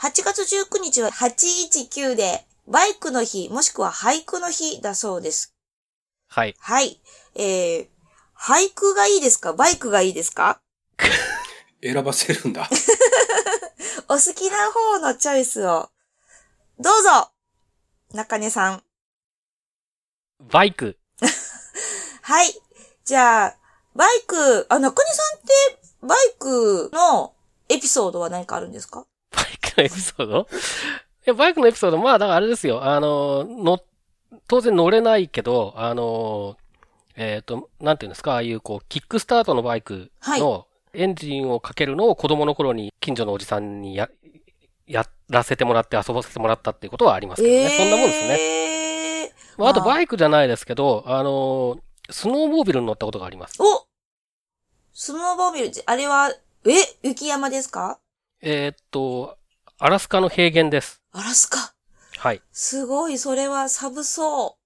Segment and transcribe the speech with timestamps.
[0.00, 5.54] 8月19日は819で、バイクの日、もしくは俳句の日だそうです。
[6.28, 6.56] はい。
[6.58, 7.00] はい。
[7.36, 7.86] えー、
[8.36, 9.52] 俳句がいいですか？
[9.52, 10.60] バイクがいいですか？
[11.82, 12.68] 選ばせるんだ。
[14.08, 15.90] お好きな方のチョイスを、
[16.78, 17.30] どうぞ
[18.14, 18.82] 中根さん。
[20.40, 20.96] バイク。
[22.22, 22.54] はい。
[23.04, 23.56] じゃあ、
[23.96, 27.32] バイク、あ、中根さんって、バイクの
[27.68, 29.04] エピソードは何かあるんですか？
[29.32, 30.46] バイクのエピソード？
[30.46, 30.54] い
[31.24, 32.84] や、バイクのエピソード、まあ、だからあれですよ。
[32.84, 33.80] あの、の、
[34.46, 36.56] 当然乗れないけど、あの、
[37.16, 44.08] えっ、と、なんていうんですか、ああいう、こう、キックスタートのバイクのエンジンをかけるのを子供の頃に近所のおじさんにや、
[44.86, 47.76] やらせてもらって遊ばせてもらったっていうことはありますけどね。
[47.76, 48.28] そんなもんですね。
[49.26, 49.32] ね。
[49.58, 51.78] まあ、あとバイクじゃないですけど、あの、
[52.10, 53.56] スノーモービルに乗ったことがあります。
[53.62, 53.86] お
[54.92, 56.32] スノーボービル、あれは、
[56.66, 56.72] え？
[57.02, 57.98] 雪山ですか？
[58.40, 59.36] えーっと、
[59.78, 61.02] アラスカの平原です。
[61.12, 61.74] アラスカ。
[62.18, 62.40] はい。
[62.52, 64.56] すごい、それは寒そ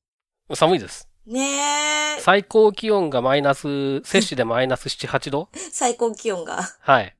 [0.55, 1.09] 寒いです。
[1.27, 1.33] う。
[1.33, 2.21] ねえ。
[2.21, 5.49] 最高気温がマイナス、摂氏でマイナス7、8度？
[5.73, 6.63] 最高気温が。
[6.81, 7.15] はい。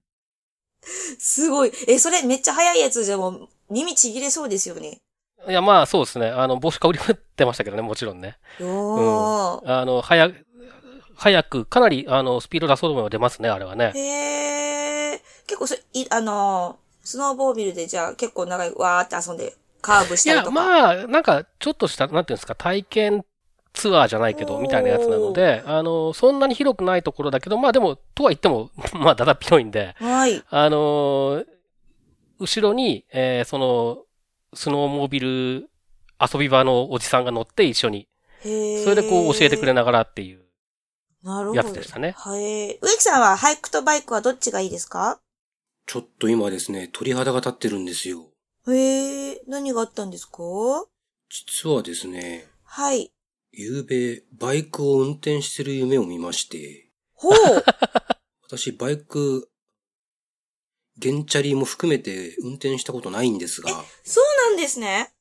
[1.19, 1.73] すごい。
[1.87, 5.01] え、それめっちゃ早いやつじゃもう、耳ちぎれそうですよね。
[5.47, 6.29] いや、まあそうですね。
[6.29, 8.39] あの、帽子かぶりってましたけどね、もちろんね。
[8.61, 9.81] おー。
[9.81, 10.31] あの、早、
[11.15, 13.93] 早く、かなり、あの、スピード出そうと思えば出ますね、あれはね。
[13.95, 15.23] へえ。
[15.47, 20.55] 結構それ、い、あのー、スノーボービルでじゃあ結構長い、わーって遊んで、カーブしいや、たりとか。
[20.55, 23.25] まあ、なんか、ちょっとした、なんていうんですか、体験
[23.79, 30.43] ツアーじゃないけど、みたいなやつなので、あの、そんなに広くないところだけど、まあでも、とは言っても、 まあ、だだっ広いんで、はい。
[30.51, 31.47] あのー
[32.41, 34.05] 後ろに、えーその、
[34.55, 35.69] スノーモービル
[36.21, 38.09] 遊び場のおじさんが乗って一緒に、
[38.45, 38.85] へえ。
[38.85, 40.45] それでこう教えてくれながらっていう。
[41.25, 41.57] なるほど。
[41.57, 42.41] やつでしたねはい。
[42.41, 45.21] 植木さんはハイクとバイクはどっちがいいですか？
[45.87, 48.27] ちょっと今ですね、鳥肌が立ってるんですよ。
[48.69, 50.39] へえ、何があったんですか？
[51.29, 53.11] 実はですね、はい。
[53.53, 57.33] 夕べ、バイクを運転してる夢を見まして、ほう。
[58.47, 59.51] 私、バイク、
[60.99, 63.71] ゲンチャリも含めて運転したことないんですが、
[64.05, 65.13] そうなんですね。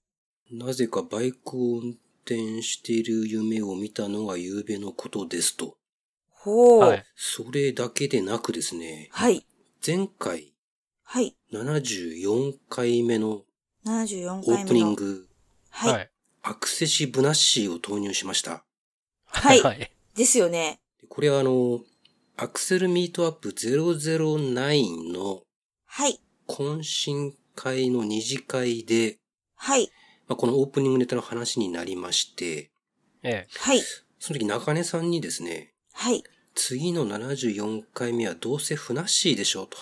[0.51, 5.77] なぜかバイクを運転している夢を見たのが夕べのことですと。
[6.29, 6.79] ほう。
[6.79, 7.05] はい。
[7.15, 9.45] それだけでなくですね、はい。
[9.85, 10.53] 前回
[11.03, 11.37] はい。
[11.53, 13.43] 74回目の
[13.85, 14.65] 74オ回目の。
[14.65, 15.27] ープニング、
[15.69, 16.11] はい。
[16.47, 16.53] はい。
[16.53, 18.63] アクセシブナッシーを投入しました。
[19.25, 19.91] はいはい。
[20.15, 20.79] ですよね。
[21.09, 21.81] これはあの、
[22.37, 25.41] アクセルミートアップ009の
[25.85, 26.19] はい。
[26.47, 29.17] 懇親会の二次会で、
[29.55, 29.89] はい。
[30.27, 32.71] まあ、このオープニングネタの話になりまして、
[33.23, 33.47] ええ。
[33.59, 33.81] はい。
[34.19, 36.23] その時中根さんにですね、はい。
[36.55, 39.77] 次の74回目はどうせふなっしーでしょうと、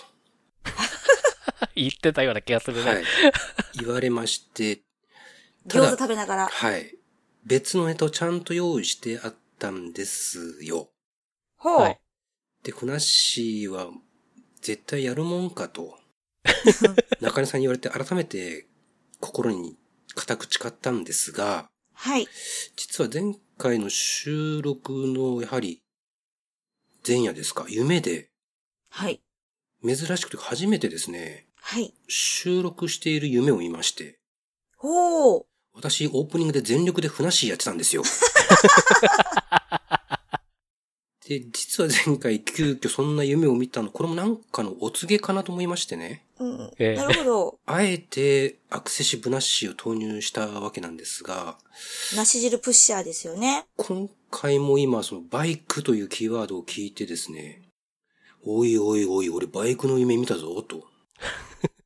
[1.76, 2.90] 言ってたような気がするね。
[2.90, 3.04] はい、
[3.80, 4.82] 言われまして、
[5.68, 6.48] 餃子食べながら。
[6.48, 6.96] はい。
[7.46, 10.90] 別のネタをちゃんと用意してあったんですよ。
[11.58, 11.80] ほう。
[11.82, 12.00] はい
[12.66, 13.92] で、ふなっしーは
[14.60, 16.00] 絶対やるもんかと、
[17.22, 18.68] 中根さんに言われて改めて
[19.20, 19.78] 心に
[20.16, 22.28] 固く誓ったんですが、はい。
[22.76, 25.84] 実は前回の収録のやはり
[27.08, 28.32] 前夜ですか、夢で
[28.90, 29.22] はい。
[29.84, 31.94] 珍しくて初めてですね、はい。
[32.08, 34.18] 収録している夢を見まして、
[34.76, 35.46] ほう。
[35.76, 38.04] 私、オープニングで全力でふなっしーやってたんですよ。
[41.28, 46.24] で、実は前回急遽そんな夢を見たの、これもなんかのお告げかなと思いましてね。
[46.40, 46.72] うん。
[46.78, 47.60] ええなるほど。
[47.66, 51.58] あえてアクセシブナッシーを投入したわけなんですが、
[52.16, 53.66] 梨汁プッシャーですよね。
[53.76, 57.64] 今回も今そのバイクというキーワードを聞いてですね、
[58.44, 60.88] おいおいおい、俺バイクの夢見たぞ、と。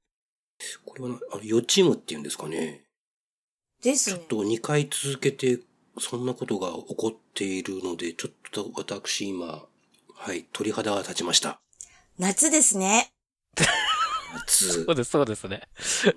[0.85, 2.88] これはな、あの、予知夢って言うんですかね。
[3.81, 4.27] ですねちょっ。
[4.27, 5.59] と2回続けて、
[5.99, 9.63] そんなことが起こっているので、ちょっと私今、
[10.15, 11.59] はい、鳥肌が立ちました。
[12.17, 13.11] 夏ですね。
[14.33, 15.67] 夏そう、です、そうですね。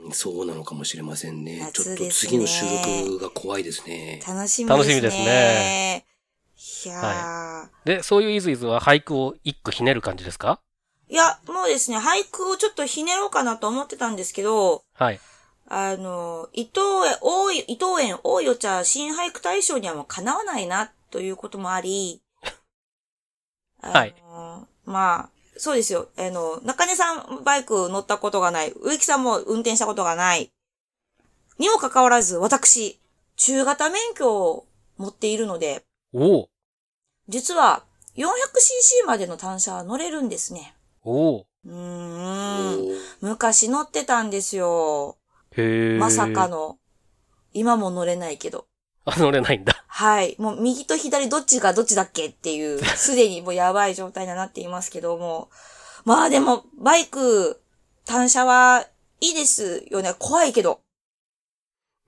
[0.04, 1.70] うんそうなのかもしれませんね。
[1.72, 4.20] ちょっと夏ですね次の収録が怖いですね。
[4.26, 4.78] 楽しみですね。
[4.78, 6.06] 楽しみですね。
[6.84, 7.86] いやー。
[7.86, 10.60] で、そういうイズイズは俳句を一句ひねる感じですか？
[11.08, 15.20] いや、もうですね、俳句をちょっとひねろうかなと思ってたんですけど、はい。
[15.74, 22.20] あの、伊藤園、大い、伊藤園、大いお茶新俳句大賞にはもうかなわないな、ということもあり、
[23.80, 24.68] はいあの。
[24.84, 26.08] まあ、そうですよ。
[26.18, 28.72] あの、中根さんバイク乗ったことがない。
[28.82, 30.52] 植木さんも運転したことがない。
[31.58, 33.00] にもかかわらず、私、
[33.36, 34.66] 中型免許を
[34.98, 36.48] 持っているので、おお
[37.28, 37.82] 実は
[38.16, 40.74] 400cc までの単車は乗れるんですね。
[41.02, 42.98] おおうーん。
[43.22, 45.16] 昔乗ってたんですよ。
[45.56, 45.98] へえ。
[45.98, 46.48] まさか。
[46.48, 46.78] の。
[47.54, 48.66] 今も乗れないけど。
[49.04, 49.84] あ、乗れないんだ。
[49.86, 50.36] はい。
[50.38, 55.50] もう右と左どっちがどっちだっけっていう、 すでにもうやばい状態になっていますけども。
[56.04, 57.60] まあでも、バイク、
[58.04, 58.86] 単車は
[59.20, 60.14] いいですよね。
[60.18, 60.80] 怖いけど。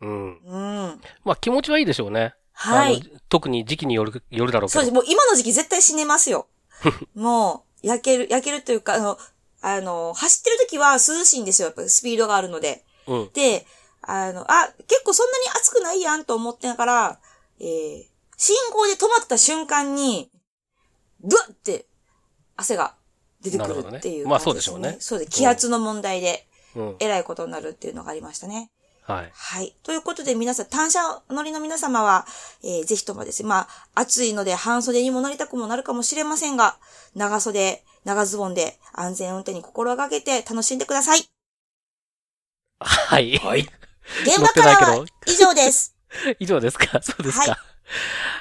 [0.01, 0.39] うん。
[0.39, 1.01] うん。
[1.25, 2.35] まあ気持ちはいいでしょうね。
[2.53, 3.03] はい。
[3.29, 4.81] 特に時期による、よるだろうけど。
[4.81, 4.95] そうです。
[4.95, 6.47] もう今の時期絶対死ねますよ。
[7.15, 9.19] もう、焼ける、焼けるというか、あの、
[9.61, 11.69] あの、走ってる時は涼しいんですよ。
[11.69, 12.85] やっぱスピードがあるので。
[13.07, 13.31] うん。
[13.33, 13.67] で、
[14.03, 17.21] あの、あ、結構そんなに暑くないやんと思ってながら、
[17.61, 18.05] えー、
[18.37, 20.31] 信号で止まった瞬間に、
[21.23, 21.87] ぐわって
[22.57, 22.95] 汗が
[23.41, 26.47] 出てくるっていうねまあそうでしょうねそうで、気圧の問題で、
[26.77, 26.97] うん。
[26.99, 28.71] えらいことになるっていうのがありましたね。
[29.03, 29.31] はい。
[29.33, 29.77] はい。
[29.83, 32.27] ということで皆さん、単車乗りの皆様は、
[32.63, 36.77] えーぜひともですね、まあ、暑いので半袖にも乗りたくもなるかもしれませんが、
[37.15, 41.34] 長袖、長ズボンで安全運転に心がけて楽しんでください。
[42.81, 43.37] はい。
[43.39, 43.61] はい。
[44.25, 45.97] 現場からは乗ってない以上です。
[46.39, 47.01] 以上ですか？
[47.03, 47.53] そうですか。
[47.53, 47.59] は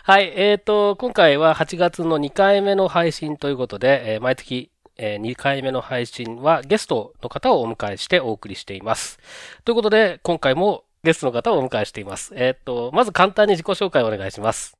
[0.04, 0.34] はいい。
[0.36, 9.20] えっ、と、今回は8月の2回目の配信ということで、えー毎月、え2回目の配信はゲストの方をお迎えしてお送りしています。
[9.66, 12.34] ということで、今回もゲストの方をお迎えしています。
[12.36, 14.78] えっ、と、まず簡単に自己紹介をお願いします。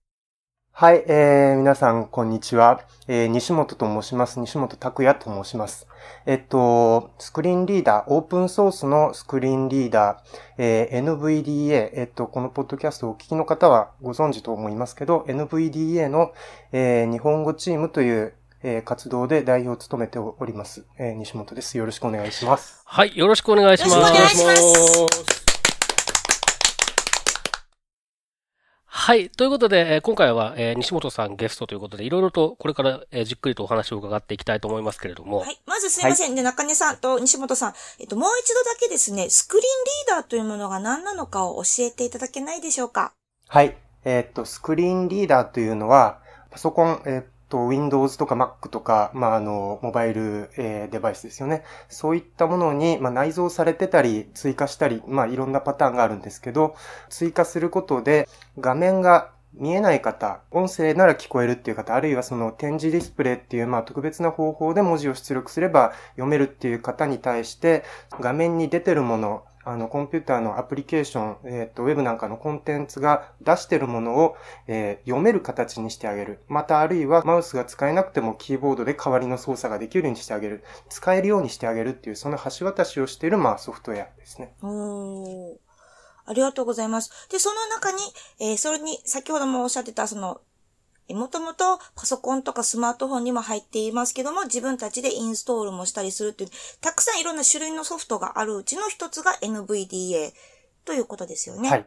[0.76, 2.82] はい、えー、皆さん、こんにちは。
[3.08, 4.40] えー、西本と申します。
[4.40, 5.88] 西本拓也と申します。
[6.26, 16.34] えっと、スクリーンリーダー、オープンソースのスクリーンリーダー、えー NVDA、えっと、このポッドキャストをお聞きの方はご存知と思いますけど、NVDA の、
[16.72, 18.34] えー日本語チームという、
[18.64, 20.88] えー活動で代表を務めております。
[20.98, 21.78] えー西本です。
[21.78, 22.82] よろしくお願いします。
[22.86, 23.16] はい。
[23.16, 23.96] よろしくお願いします。
[23.96, 25.43] よろしくお願いします
[29.06, 29.30] はい。
[29.30, 35.40] ということで、えー今回は、えー西本さんゲストということで、いろいろとこれから、えーじっくりとお話を伺っていきたいと思いますけれども。
[35.40, 35.60] はい。
[35.66, 36.36] まずすいません。
[36.36, 39.66] で、中根さんと西本さん、えっと、もう一度だけですね、スクリーン
[40.08, 43.12] リーダーというものが何なのかを教えていただけないでしょうか？
[43.50, 43.76] はい。
[44.06, 51.64] えーっと、スクリーンリーダーというのは、パソコン、えーっと、Windows とか Mac とか、まあ、あの、モバイル、えーデバイスですよね。
[51.88, 56.76] そういったものに、まあ、内蔵されてたり、追加したり、まあ、いろんなパターンがあるんですけど、
[57.10, 58.28] 追加することで、
[58.60, 67.84] 画面が見えない方、音声なら聞こえるっていう方、あるいはその展示ディスプレイっていう、まあ、特別な方法で文字を出力すれば読めるっていう方に対して、
[68.20, 74.36] 画面に出てるもの、あの、コンピューターのアプリケーション、えっ、と、ウェブなんかのコンテンツが出してるものを、
[74.68, 76.40] えー読める形にしてあげる。
[76.48, 80.64] また、あるいは、マウスが使えなくてもキーボードで代わりの操作ができるようにしてあげる。
[80.90, 84.54] 使えるようにしてあげるっていう、その橋渡しをしている、まあ、ソフトウェアですね。
[84.62, 85.58] おー。
[86.26, 87.28] ありがとうございます。
[87.30, 87.98] で、その中に、
[88.40, 90.42] えーそれに、先ほどもおっしゃってた、その、
[91.10, 100.32] もともとパソコンとかスマートフォンにも入っていますけども、自分たちでインストールもしたりするっていう、たくさんいろんな種類のソフトがあるうちの一つが NVDA
[100.86, 101.70] ということですよね。
[101.70, 101.86] はい。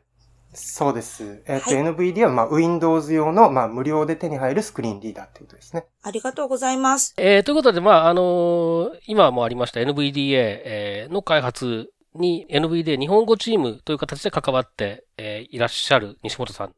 [0.53, 1.43] そうです。
[1.47, 5.87] えっ、と、はい NVD は、まあ、Windows 用の、まあ、無料で手に入るスクリーンリーダーっていうことですね。
[6.03, 7.15] ありがとうございます。
[7.19, 16.75] えーということで、まあ、あのー今もありました NVDA、えーの開発に NVDA 日本語チームという形で関わって、えーいらっしゃる西本さん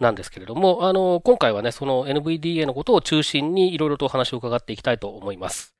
[0.00, 5.74] なんですけれども、あのー今回はね、その NVDA のことを中心にいろいろとお話を伺っていきたいと思います。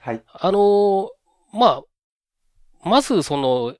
[0.00, 0.22] はい。
[0.26, 1.08] あのー
[1.52, 1.66] ま
[2.84, 3.74] あ、まずその、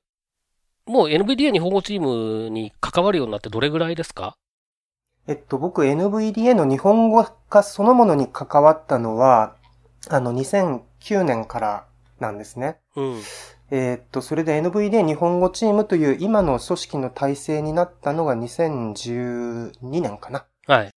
[0.87, 4.35] もう NVDA 日本語チームに関わるようになってどれぐらいですか？
[5.27, 9.55] えっと、僕 NVDA の日本語化そのものに関わったのは、
[10.09, 11.85] あの、2009年から
[12.19, 12.77] なんですね。
[12.95, 13.21] うん。
[13.71, 20.45] えーっと、それで NVDA 日本語チームという今の組織の体制になったのが2012年かな。
[20.67, 20.89] はい。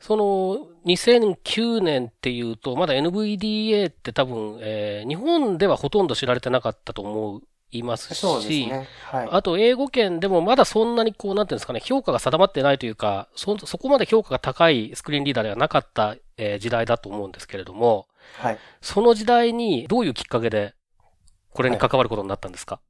[0.00, 8.88] その、2009年っていうと、まだ NVDA って多分、えー日本ではほとんど知られてなかったと思いますし、そうですね。
[9.04, 9.28] はい。
[9.30, 18.06] あと、英語圏でもまだそんなにこう、なんていうんですかね、評価が定まってないというか、そ、そこまで評価が高いスクリーンリーダーではなかった、えー時代だと思うんですけれども、
[18.38, 18.58] はい。
[18.80, 20.74] その時代にどういうきっかけで、
[21.56, 22.80] これに関わることになったんですか、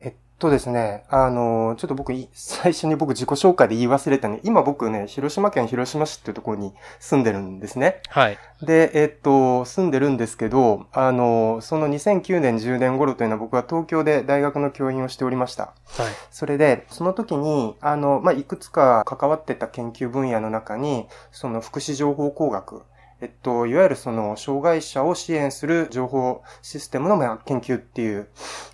[0.00, 4.40] えっとですね、あの、ちょっと僕い、最初に僕自己紹介で言い忘れたね。
[4.42, 8.02] 今僕ね、広島県広島市っていうところに住んでるんですね。
[8.08, 8.38] はい。
[8.60, 15.62] で、えっと、住んでるんですけど、あの、その2009年、10年頃というのは僕は東京で大学の教員をしておりました。
[15.64, 15.74] はい。
[16.32, 22.82] それで、その時に、あの、まあ、いくつか関わってた研究分野の中に、その福祉情報工学、
[23.22, 28.28] えっと、いわゆるその、障害者を支援する情報システムのまあ研究っていう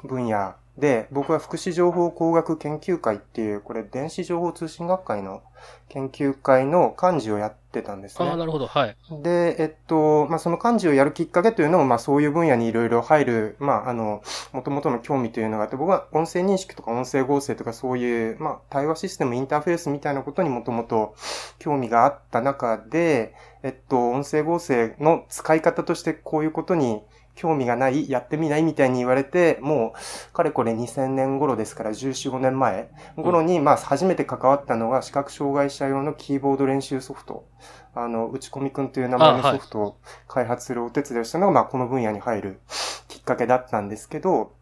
[0.04, 5.42] 分野で、僕は福祉情報工学研究会っていう、これ電子情報通信学会の
[5.88, 8.28] 研究会の幹事をやってたんですね。
[8.28, 8.66] ああ、なるほど。
[8.68, 8.96] はい。
[9.22, 21.16] で、えっと、まあ、その幹事をやるきっかけというのも、まあ、そういう分野にいろいろ入る、まあ、あの、元々の興味というのがあって、僕は音声認識とか音声合成とかそういう、まあ、対話システム、インターフェースみたいなことにもともと
[21.58, 27.02] 興味があった中で、えっと、音声合成の使い方としてこういうことに
[27.38, 29.94] 興味がない、やってみないみたいに言われて、も
[30.30, 37.46] う、かれこれ2000年頃ですから、14、5年前頃に、まあ、初めて関わったのが、視覚障害者用のキーボード練習ソフト。
[37.94, 39.96] あの、打ち込みくんという名前のソフトを
[40.26, 42.60] 開発するお手伝いをしたのが、まあ、この分野に入る
[43.06, 44.52] きっかけだったんですけど、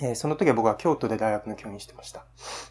[0.00, 2.24] えーその時は僕は京都で大学の教員してました。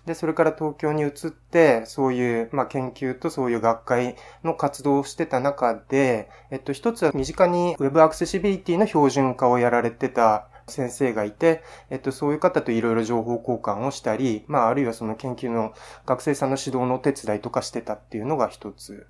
[0.06, 15.74] で、それから東京に移って、そういう、まあ、研究とそういう学会の活動をしてた中で、えっと、一つは身近に Web アクセシビリティの標準化をやられてた先生がいて、えっと、そういう方といろいろ情報交換をしたり、まあ、あるいはその研究の
[16.06, 19.08] 学生さんの指導のお手伝いとかしてたっていうのが一つ。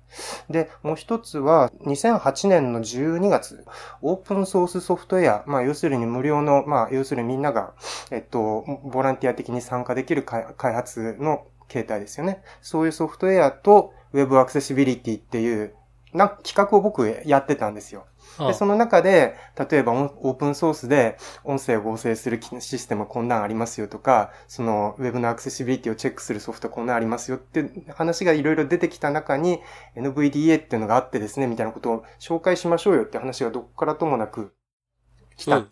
[0.48, 3.64] で、もう一つは、2008年の12月、
[4.02, 7.74] オープンソースソフトウェア、まあ、要するに無料の、まあ、要するにみんなが、
[8.10, 12.42] えっと、ボランティア的に参加できる開発の形態ですよね。
[12.60, 15.74] そういうソフトウェアと Web アクセシビリティっていう、
[16.12, 18.06] な企画を僕やってたんですよ。
[18.38, 19.36] あで、その中で、
[19.70, 29.60] 例えばオープンソースで音声を合成するシステムこんなんありますよとか、その Web のアクセシビリティをチェックするソフトこんなんありますよって話がいろいろ出てきた中に
[29.96, 34.54] NVDA っていうのがあってですね、みたいなことを紹介しましょうよって話がどっからともなく
[35.36, 35.70] 来たん。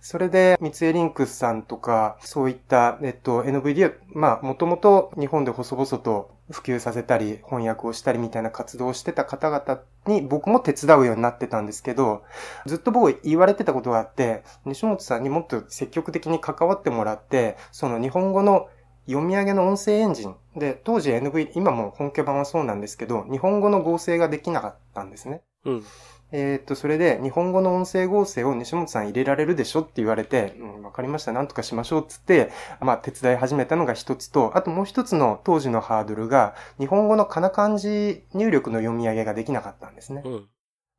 [0.00, 12.22] それで、三井リンクスさんとか、そういった、えっと、NVDA、まあ、もともと日本で細々と普及させたり、翻訳をしたりみたいな活動をしてた方々に僕も手伝うようになってたんですけど、
[12.66, 18.68] ずっと僕言われてたことがあって、西本さんにもっと積極的に関わってもらって、その日本語の
[19.06, 25.42] 読み上げの音声エンジンで、当時 NV、今も本家版はそうなんですけど、日本語の合成ができなかったんですね。
[25.64, 25.84] うん。
[26.32, 40.22] えーっと、それで、日本語の音声合成を西本さん入れられるでしょって言われて、うん、わかりました、なんとかしましょうっつって、まあ、手伝い始めたのが一つと、あともう一つの当時のハードルが、日本語のかな漢字入力の読み上げができなかったんですね。
[40.24, 40.48] うん。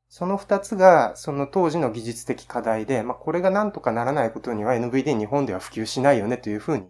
[0.10, 6.84] その二つが、その当時の技術的課題で、まあ、これがなんとかならないことには NVD 日本では普及しないよねというふうに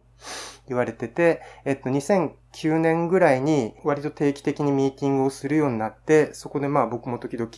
[0.68, 7.50] 言われてて、えっと、2009年ぐらいに割と定期的にミーティングをするようになって、そこでまあ僕も時々、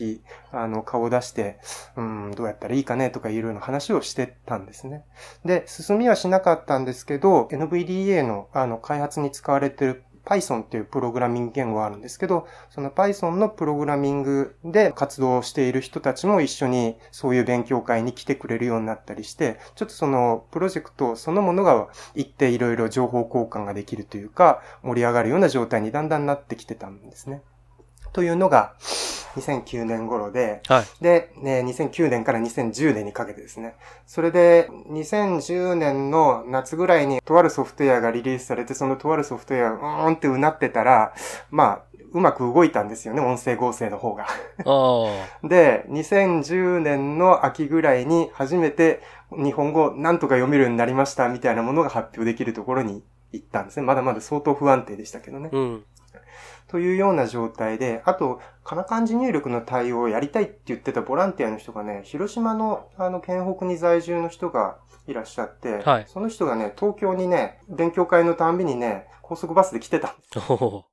[0.52, 1.60] あの、顔を出して、
[1.96, 5.04] うん、どうやったらいいかねとかいろいろな話をしてたんですね。
[5.46, 27.42] で、進みはしなかったんですけど、NVDA のあの開発に使われてる Python っていうプログラミング言語があるんですけど、その Python のプログラミングで活動している人たちも一緒にそういう勉強会に来てくれるようになったりして、ちょっとそのプロジェクトそのものが一定いろいろ情報交換ができるというか、盛り上がるような状態にだんだんなってきてたんですね。
[28.14, 28.74] というのが
[29.36, 30.86] 2009年頃で、はい。
[31.02, 33.76] で、ね、2009年から2010年にかけてですね。
[34.06, 41.14] それで、2010年の夏ぐらいに、とあるソフトウェアがリリースされて、そのとあるソフトウェアがうーんってうなってたら、
[41.50, 41.82] まあ、
[42.14, 44.28] うまく動いたんですよね、音声合成の方が。
[44.66, 49.02] あ で、2010年の秋ぐらいに初めて
[49.32, 53.84] 日本語なんとか読めるようになりましたみたいなものが発表できるところに行ったんですね。
[53.86, 55.50] まだまだ相当不安定でしたけどね。
[55.52, 55.84] うん。
[56.74, 70.93] というような状態で、あと、かな漢字入力の対応をやりたいって言ってたボランティアの人がね、広島の、あの、県北に在住の人がいらっしゃって、はいその人がね、東京にね、勉強会のたんびにね、高速バスで来てたんです。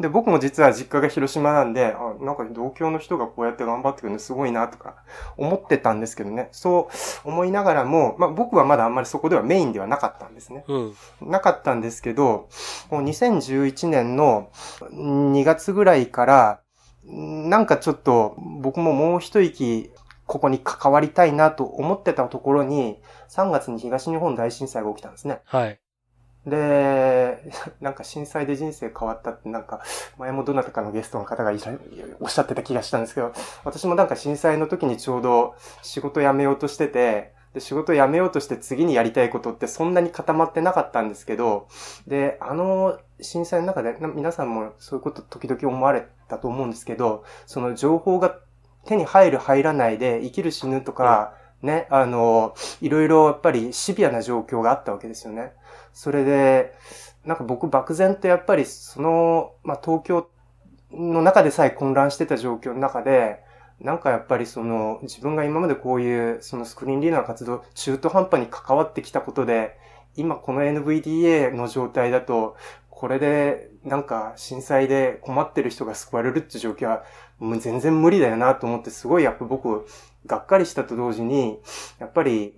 [0.00, 4.96] で、僕も実は実家が広島なんで、あ、なんか同郷の人がこうやって頑張ってくるのすごいなとか
[5.36, 6.48] 思ってたんですけどね。
[6.52, 6.88] そ
[7.24, 10.64] う思いながらも、まあ僕はまだあんまりそこではメインではなかったんですね。
[10.68, 10.94] うん。
[11.20, 12.48] なかったんですけど、
[12.90, 16.60] もう2011年の2月ぐらいから、
[17.04, 19.90] なんかちょっと僕ももう一息
[20.26, 25.40] ここに関わりたいなと思ってたところに、3月に東日本大震災が起きたんですね。
[25.44, 25.81] はい。
[26.46, 29.80] で、 なんか震災で人生変わったってなんか、
[30.18, 31.72] 前もどなたかのゲストの方がいら
[32.20, 33.32] おっしゃってた気がしたんですけど、
[33.64, 41.68] 私もなんか震災の時にちょうど仕事辞めようとしてて、で、仕事辞めようとして次にやりたいことってそんなに固まってなかったんですけど、
[42.06, 48.36] で、あの震災の中でな皆さんもそういうこと時々思われたと思うんですけど、その情報が
[48.86, 55.52] 手に入る入らないで生きる死ぬとか、ね、あの、いろいろやっぱりシビアな状況があったわけですよね。
[55.92, 56.74] それで、
[57.24, 60.28] なんか僕漠然とやっぱりその、まあ、東京
[60.90, 63.40] の中でさえ混乱してた状況の中で、
[63.80, 69.76] なんかやっぱりその自分が今までこういうそのスクリーンリーダー活動中途半端に関わってきたことで、
[70.16, 72.56] 今この NVDA の状態だと、
[72.90, 77.02] これでなんか震災で困ってる人が救われるって状況は
[77.40, 79.86] もう全然無理だよなと思ってすごいやっぱ僕
[80.26, 81.58] がっかりしたと同時に、
[81.98, 82.54] やっぱり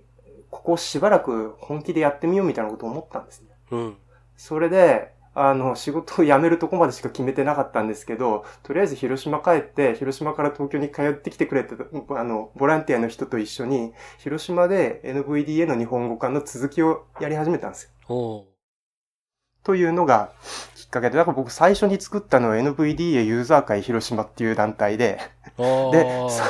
[0.55, 3.49] ここしばらく本気でやってみようみたいなことを思ったんですね。
[3.71, 3.97] うん。
[4.37, 11.83] それで、あの、仕事を辞めるとこまでしか決めてなかったんですけど、とりあえず広島帰って、広島から東京に通ってきてくれてた、
[12.17, 18.45] あの、ボランティアの人と一緒に、広島で NVDA の日本語化の続きをやり始めたんですよ。
[19.65, 20.31] というのが
[20.75, 25.34] きっかけで、だから僕最初に作ったのは NVDA ユーザー会広島っていう団体で、ー。
[25.57, 26.43] で、そ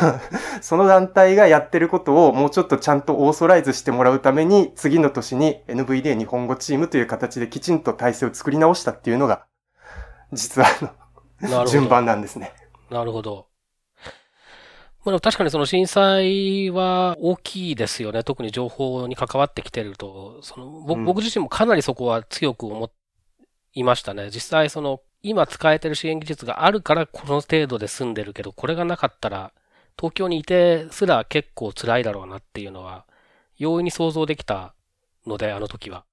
[0.61, 9.45] その団体がやってることをもうちょっとちゃんとオーソライズしてもらうために、次の年に NVDA 日本語チームという形できちんと体制を作り直したっていうのが、
[10.33, 10.91] 実はあの。
[11.67, 12.53] 順番なんですね。
[12.89, 13.47] なるほど。
[15.03, 18.23] まあでも確かにその震災は大きいですよね。
[18.23, 20.65] 特に情報に関わってきてると、その
[21.05, 22.85] 僕自身もかなりそこは強く思
[23.75, 24.29] いましたね。
[24.31, 29.53] 実際その今使えてる支援技術があるからこの程度で済んでるけど、これがなかったら
[29.97, 33.05] 東京にいてすら結構辛いだろうなっていうのは
[33.57, 34.73] 容易に想像できた
[35.27, 36.05] ので、あの時は。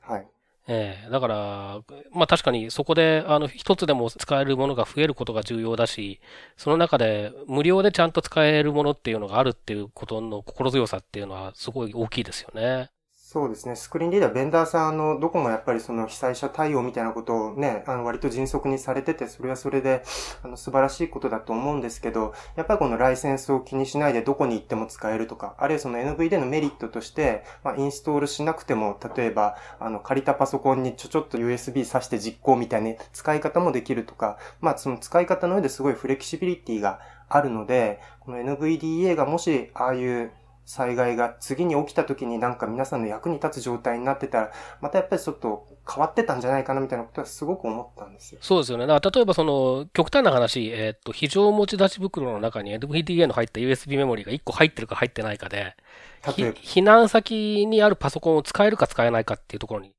[0.00, 0.26] はい。
[0.66, 1.80] ええだから、
[2.12, 6.20] まあ確かにそこで、あの、一つでも使えるものが増えることが重要だし、
[6.56, 12.90] その中で無料でちゃんと使えるものっていうのがあるっていうことの心強さっていうのはすごい大きいですよね。
[13.34, 13.74] そうですね。
[13.74, 20.04] スクリーンリーダー、ベンダーさん、あの、どこもやっぱりその被災者対応みたいなことをね、あの、割と迅速にされてて、それはそれで、
[20.44, 40.30] あの、素晴らしいことだと思うんですけど、やっぱりこのライセンスを気にしないでどこに行っても使えるとか、あるいはその NVD のメリットとして、まあ、インストールしなくても、例えば、あの、借りたパソコンにちょちょっと USB 挿して実行みたいな使い方もできるとか、まあ、その使い方の上ですごいフレキシビリティがあるので、この NVDA がもし、ああいう
[40.66, 48.38] 災害が次に起きた時になんか皆さんの役に立つ状態になってたら、またやっぱりちょっと変わってたんじゃないかなみたいなことはすごく思ったんですよ。
[48.42, 48.86] そうですよね。
[48.86, 55.76] だから例えばその、極端な話、えっと、非常持ち出し袋の中に NVDA の入った USB メモリーが1個入ってるか入ってないかで。
[56.22, 59.92] 避難先にあるパソコンを使えるか使えないかっていうところに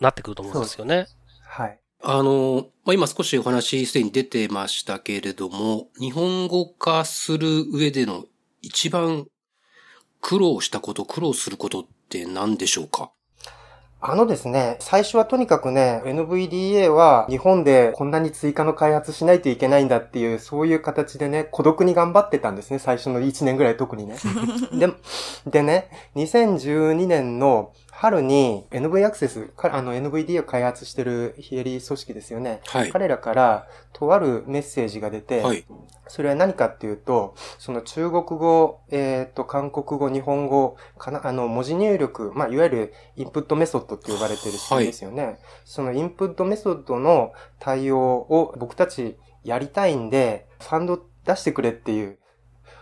[0.00, 1.08] なってくると思うんですよね。
[1.42, 1.78] はい。
[2.06, 8.26] あの、まあ、今少しお話すでに出てましたけれども、日本語化する上での
[8.60, 9.26] 一番
[10.24, 13.10] 苦労したこと、苦労することって何でしょうか？
[14.00, 24.16] あのですね、最初はとにかくね、NVDA は日本でこんなに追加の開発しないといけないんだっていう、そういう形でね、孤独に頑張ってたんですね、最初の1年ぐらい特にね。
[24.72, 24.88] で、
[25.46, 27.72] でね、2012年の
[28.04, 32.60] 春に NV アクセス、かあの NVD を開発してる非営利組織ですよね。
[32.66, 32.90] はい。
[32.90, 35.64] 彼らからとあるメッセージが出て、はい。
[36.08, 45.38] それは何かっていうと、その中国語、えっ、と、韓国語、日本語、かな、あの、文字入力、まあ、いわゆるインプットメソッドって呼ばれてる仕組みですよね。
[45.64, 52.18] そのインプットメソッドの対応を僕たちやりたいんで、ファンド出してくれっていう、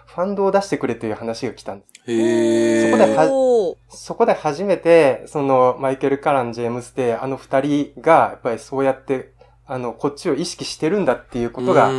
[0.07, 1.92] ファンドを出してくれという話が来たんです。
[2.07, 9.33] へそこではそこで初めて、その、マイケル・カラン、ジェームス・テイ、あの二人が、やっぱりそうやって、
[9.67, 11.91] あの、こっちを意識してるんだっていうことうが、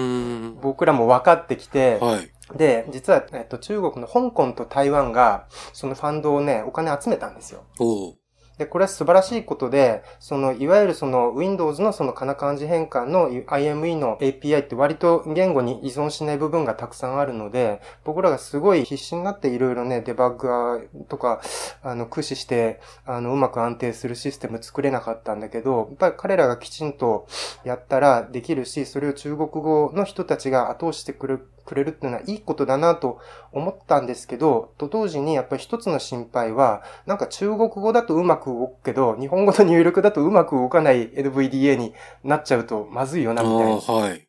[0.62, 2.30] 僕らも分かってきて、はい。
[2.58, 7.64] で、実は、えっと、中国の香港と台湾が、そのファンドをね、お金集めたんですよ。
[8.58, 21.42] で、これは素晴らしいことで、その、いわゆるその Windows のそのかな漢字変換の IME の API って割と言語に依存しない部分がたくさんあるので、僕らがすごい必死になっていろいろね、デバッガーとか、
[21.82, 27.28] あの、駆使して、あの、うまく安定するシステム作れなかったんだけど、やっぱり彼らがきちんと
[27.64, 33.20] やったらできるし、それを中国語の人たちが後押してくるくれるっていうのはいいことだなと
[33.52, 43.76] 思ったんですけど、と同時にやっぱり一つの心配は、なんか中国語だとうまく動くけど、日本語の入力だとうまく動かない NVDA になっちゃうとまずいよな、みたいな。
[43.76, 44.28] はい。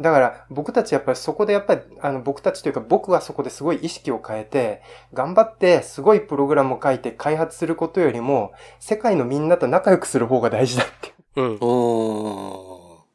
[0.00, 4.82] だから僕たちやっぱりそこでやっぱりあの僕たちというか僕はそこですごい意識を変えて
[5.14, 11.14] 頑張ってすごいプログラムを書いて開発することよりも世界のみんなと仲良くする方が大事だって。
[11.36, 11.58] うん。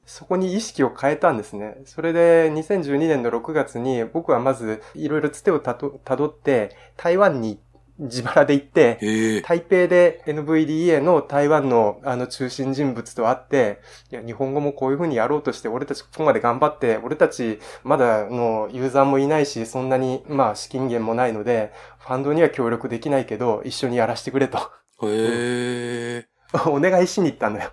[0.06, 1.78] そこに意識を変えたんですね。
[1.86, 7.60] それで2012年の6月に僕はまずいろいろつてをたどって台湾に
[8.00, 24.58] 自腹で行って、台北で NVDA の台湾のあの中心人物と会って、いや、日本語もこういう風にやろうとして、俺たちここまで頑張って、俺たちまだのユーザーもいないし、そんなにまあ資金源もないので、ファンドには協力できないけど、一緒にやらせてくれと。
[25.04, 26.70] へー。
[26.70, 27.72] お願いしに行ったのよ。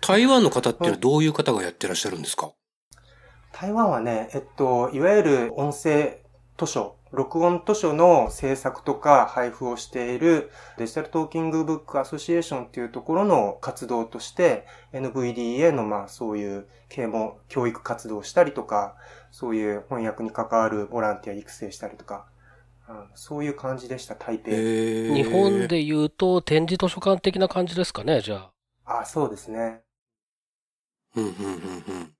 [0.00, 2.52] 台湾の方っていうのはどういう方がやってらっしゃるんですか？
[3.52, 6.22] 台湾はね、えっと、いわゆる音声
[6.58, 18.96] 図書、録音図書の制作とか配布をしているデジタルトーキングブックアソシエーションっていうところの活動として NVDA のまあそういう啓蒙、教育活動をしたりとか、
[19.30, 22.26] そういう翻訳に関わるボランティア育成したりとか、
[23.14, 24.50] そういう感じでした、台北。
[24.50, 28.50] 日本で言うと展示図書館的な感じですかね、じゃ
[28.84, 29.00] あ。
[29.00, 29.82] あ、そうですね。
[31.16, 32.14] うん、うん、うん、うん。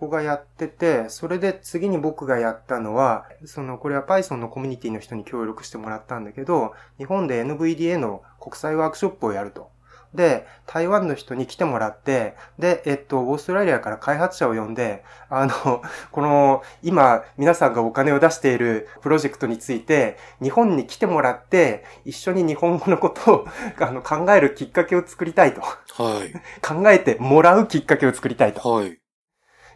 [0.00, 9.68] そこがやってて、それで次に僕がやったのは、その、これは Python のコミュニティの人に協力してもらったんだけど、日本で NVDA の国際ワークショップをやると。
[10.14, 23.44] で、台湾の人に来てもらって、で、えっと、オーストラリアから開発者を呼んで、あの、 この、今、皆さんがお金を出しているプロジェクトについて、日本に来てもらって、一緒に日本語のことを
[23.78, 25.60] あの考えるきっかけを作りたいと。
[25.60, 26.32] はい。
[26.66, 28.66] 考えてもらうきっかけを作りたいと。
[28.66, 28.98] はい。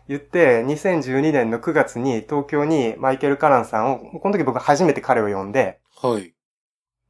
[0.09, 6.35] 言って、2012年の9月に東京にマイケル・カランさんを、この時僕初めて彼を呼んで、はい。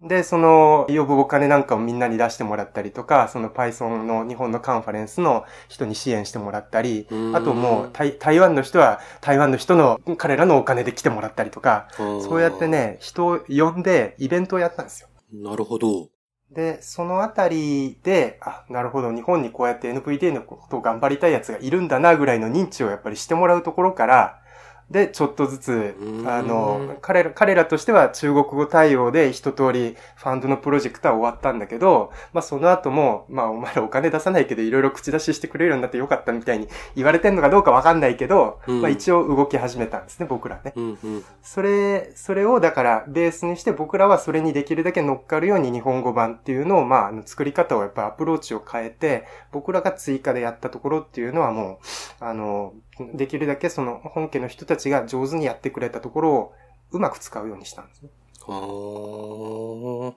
[0.03, 15.09] で、その、呼ぶお金なんかをみんなに出してもらったりとか、その Python の日本のカンファレンスの人に支援してもらったり、あともう台、台湾の人は台湾の人の彼らのお金で来てもらったりとか、そうやってね、人を呼んでイベントをやったんですよ。
[15.33, 16.11] なるほど。
[16.51, 24.41] で、そのあたりで、あ、なるほど、日本にこうやって NVDA のことを頑張りたい奴がいるんだな、ぐらいの認知をやっぱりしてもらうところから、
[24.91, 40.73] で、ちょっとずつ、あの、彼ら、彼らとしては中国語対応で一通りファンドのプロジェクトは終わったんだけど、まあその後も、まあお前らお金出さないけどいろいろ口出ししてくれるようになってよかったみたいに言われてんのかどうかわかんないけど、うん、まあ一応動き始めたんですね、僕らね。
[40.77, 51.81] うんうん、それ、それをだからベースにして僕らはそれにできるだけ乗っかるように日本語版っていうのを、まあ作り方をやっぱアプローチを変えて、僕らが追加でやったところっていうのはも
[52.21, 52.75] う、あの、
[53.15, 56.53] できるだけその本家の人たちが上手にやってくれたところを
[56.91, 58.11] うまく使うようにしたんですね。
[58.47, 60.15] は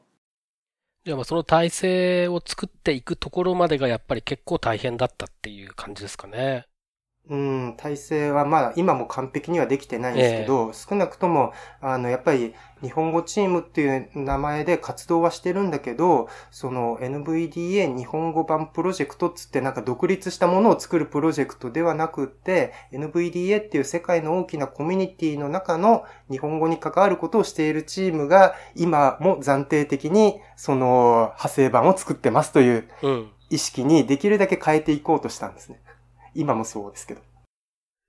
[1.06, 6.68] じゃあまあその体制を作っていくところまでがやっぱり結構大変だったっていう感じですかね。
[7.30, 32.88] うん、体制はまあ今も完璧にはできてないんですけど、えー、少なくとも、あの、やっぱり日本語チームっていう名前で活動はしてるんだけど、その NVDA 日本語版プロジェクトっつってなんか独立したものを作るプロジェクトではなくって、NVDA っていう世界の大きなコミュニティの中の日本語に関わることをしているチームが今も暫定的にその派生版を作ってますという
[33.50, 35.80] 意識にできるだけ変えていこうとしたんですね。
[36.38, 37.21] 今もそうですけど。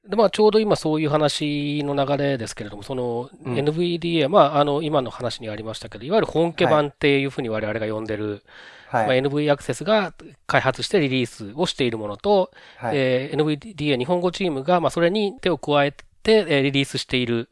[0.09, 8.43] で、まあ、ちょうど今そういう話の流れですけれども、その NVDA、うん、まあ、あの、今の話にありましたけど、いわゆる本家版っていうふうに我々が呼んでる、
[8.89, 10.15] はい、まあ、NV アクセスが
[10.47, 16.05] 開発してリリースをしているものと、はい、えー、NVDA 日本語チームが、まあ、それに手を加えて、
[16.49, 17.49] えリリースしている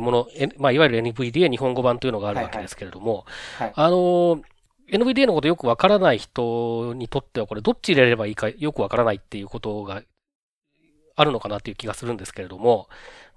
[0.00, 0.28] もの、
[0.58, 3.24] まあ、いわゆる NVDA 日本語版というのがあるわけですけれども、
[3.58, 4.42] はいはい、あの、
[4.90, 10.02] NVDA のことよくわからない人にとっては、これどっち入れればいいかよくわからないっていうことが
[11.16, 12.88] あるのかなっていう気がするんですけれども、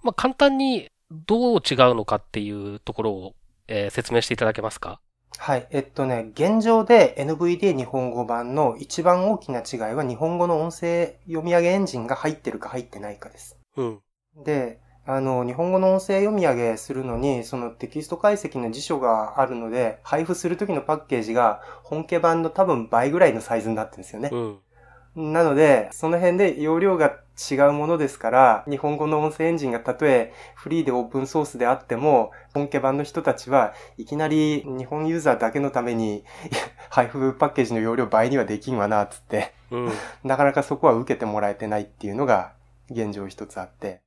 [0.02, 3.36] まあ、簡単にどう違うのかっていうところを、
[3.68, 5.00] えー、説明していただけますか？
[5.38, 5.68] はい。
[5.72, 13.58] えっとね、現状で NVDA 日本語版の一番大きな違いは日本語の音声読み上げエンジンが入ってるか入ってないかです。
[13.76, 14.00] うん。
[14.44, 24.30] で、あの、日本語の音声読み上げするのに、そのテキスト解析の辞書があるので、配布するときのパッケージが本家版の多分倍ぐらいのサイズになってるんですよね。
[24.32, 25.34] うん。
[25.34, 27.18] なので、その辺で容量が
[27.52, 36.24] 違うものですから、日本語の音声エンジンがたとえフリーでオープンソースであっても、本家版の人たちはいきなり日本ユーザーだけのために
[36.90, 39.92] 配布パッケージの容量倍にはできんわな、つって、うん。
[40.24, 42.54] なかなかそこは受けてもらえてないっていうのが
[42.90, 44.02] 現状一つあって。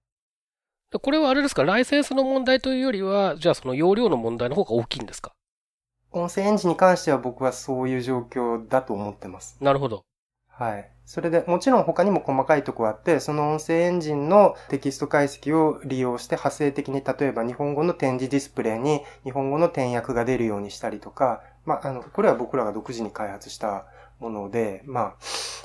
[0.96, 5.32] でこれはあれですか、ライセンスの問題というよりは、じゃあその容量の問題の方が大きいんですか？
[6.12, 9.58] 音声エンジンに関しては僕はそういう状況だと思ってます。
[9.60, 10.02] なるほど。
[10.48, 10.90] はい。
[11.04, 23.84] それで、もちろん他にも細かいとこあって、その音声エンジンのテキスト解析を利用して派生的に、例えば日本語の展示ディスプレイに日本語の点訳が出るようにしたりとか、まあ、あの、これは僕らが独自に開発した
[24.20, 25.14] もので、ま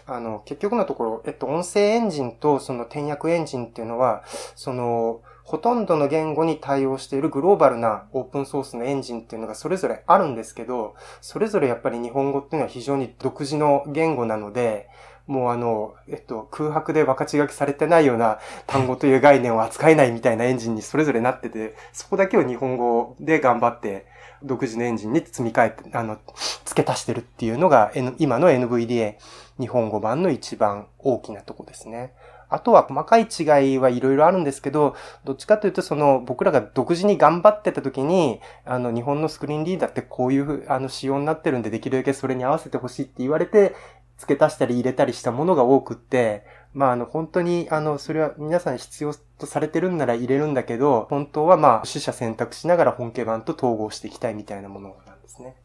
[0.07, 4.23] あ、あの、結局のところ、えっと、音声エンジンとその点訳エンジンっていうのは、
[4.55, 14.87] その、ほとんどの言語に対応しているグローバルなオープンソースのエンジンっていうのがそれぞれあるんですけど、それぞれやっぱり日本語っていうのは非常に独自の言語なので、
[15.27, 24.05] もうあの、えっと、空白で分かち書きされてないような単語という概念を扱えないみたいなエンジンにそれぞれなってて、そこだけを日本語で頑張って、
[24.43, 26.17] 独自のエンジンに積み替えて、あの、
[26.65, 29.15] 付け足してるっていうのが、N- 今の NVDA
[29.59, 32.13] 日本語版の一番大きなとこですね。
[32.49, 43.73] あとは細かい違いはいろいろあるんですけど、どっちかというとその僕らが独自に頑張ってた時に、あの日本のスクリーンリーダーってこういうあの仕様になってるんでできるだけそれに合わせてほしいって言われて、
[44.17, 55.55] 付け足したり入れたりしたものが多くって、まああの本当にあのそれは皆さん必要とされてるんなら入れるんだけど、本当はまあ取捨選択しながら本家版と統合していきたいみたいなものなんですね。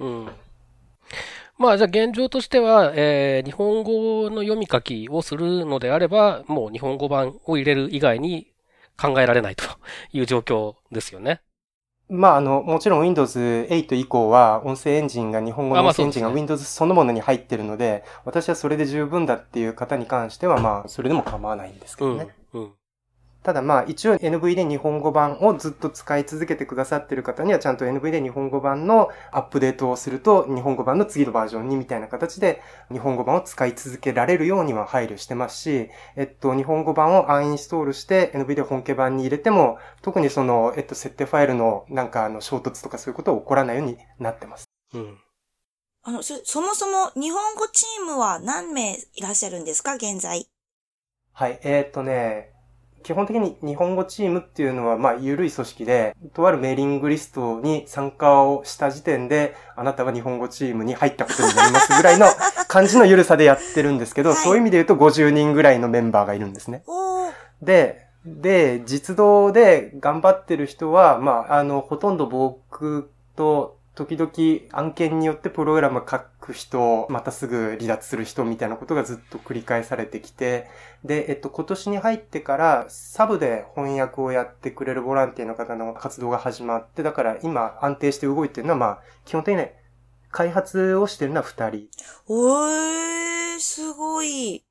[0.00, 0.28] うん。
[1.58, 8.48] まあじゃあ現状としては、えー、日本語の読み書きをするのであれば、もう日本語版を入れる以外に
[9.00, 9.64] 考えられないと
[10.12, 11.40] いう状況ですよね。
[12.08, 13.38] まあ、あの、もちろん Windows
[13.68, 22.34] 8以降は音声エンジンが日本語の音声エンジンが Windows そのものに入ってるので、私はそれで十分だっていう方に関しては、まあ、それでも構わないんですけうんどね。。
[22.54, 22.72] うん。
[23.46, 44.64] ただまあ、一応 NV で日本語版をずっと使い続けてくださってる方には、ちゃんと NV で日本語版のアップデートをすると、日本語版の次のバージョンにみたいな形で、日本語版を使い続けられるようには配慮してますし、えっと、日本語版をアンインストールして NV で本家版に入れても、特にその、えっと、設定ファイルのなんかあの衝突とかそういうことは起こらないようになってます。
[44.92, 45.18] うん。
[46.02, 49.94] あの、そ、そもそも日本語チームは何名いらっしゃるんですか？
[49.94, 50.48] 現在。
[51.32, 52.55] はい、えーっとね、
[53.06, 62.26] 基本的に日本語チームっていうのは、まあ、緩い組織で、とあるメーリングリストに参加をした時点で、あなたは日本語チームに入ったことになりますぐらいの
[62.66, 66.82] 感じの緩さでやってるんですけど、はいそういう意味で言うと50人ぐらいのメンバーがいるんですね。
[67.62, 80.68] で、で、実動で頑張ってる人は、まあ、あの、ほとんど僕と、時々案件によってプログラム書く人、またすぐ離脱する人みたいなことがずっと繰り返されてきて、
[81.04, 89.76] で、えっと、今年に入ってから、サブで翻訳をやってくれるボランティアの方の活動が始まって、だから今安定して動いてるのは、まあ、基本的にね、
[90.30, 91.88] 開発をしてるのは二人。
[92.28, 94.65] おー、すごい。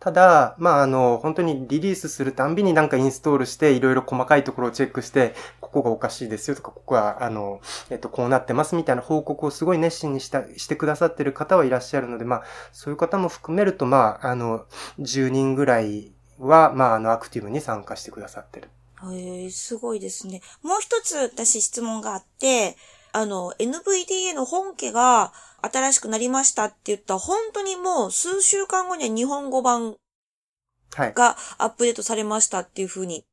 [0.00, 14.66] ただ、まあ、あの、本当にリリースするたんびになんかインストールして、いろいろ細かいところをチェックして、ここがおかしいですよとか、ここは、あの、えっと、こうなってますみたいな報告をすごい熱心にした、してくださってる方はいらっしゃるので、まあ、そういう方も含めると、まあ、あの、
[15.00, 18.70] 10人ぐらいは、まあ、あの、アクティブに参加してくださってる。
[19.12, 20.42] へえ、すごいですね。
[20.62, 22.76] もう一つ私質問があって、
[23.12, 29.96] あの、NVDA の本家が新しくなりましたって言ったら、本当にもう数週間後には日本語版
[30.94, 31.14] はい。
[31.14, 33.24] がアップデートされましたっていう風に、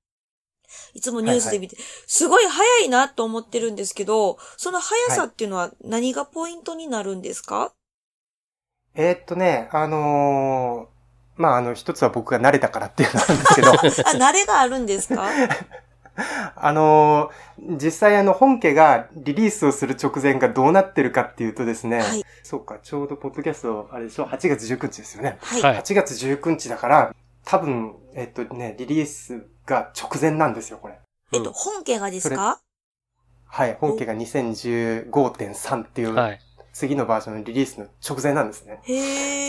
[0.94, 7.74] いつもニュースで見て、すごい早いなと思ってるんですけど、その速さっていうのは何がポイントになるんですか、
[8.96, 13.72] えーっとね、あのーまあ、あの、一つは僕が慣れたからっていうのなんですけど、
[14.06, 15.38] あ、慣れがあるんですか？
[16.56, 25.38] あのー実際あの本家がリリースをする直前がどうなってるかっていうとですね、はいそうか、ちょうどポッドキャスト、あれでしょ ?8 月19日ですよね。
[25.42, 25.62] はい。
[25.62, 31.00] はい8月19日だから、多分、えっとね、リリースが直前なんですよ、これ。
[31.34, 32.60] えっと、本家がですか？
[33.48, 36.40] はい、本家が2015.3っていう、はい。
[36.74, 38.82] 次のバージョンのリリースの直前なんですね。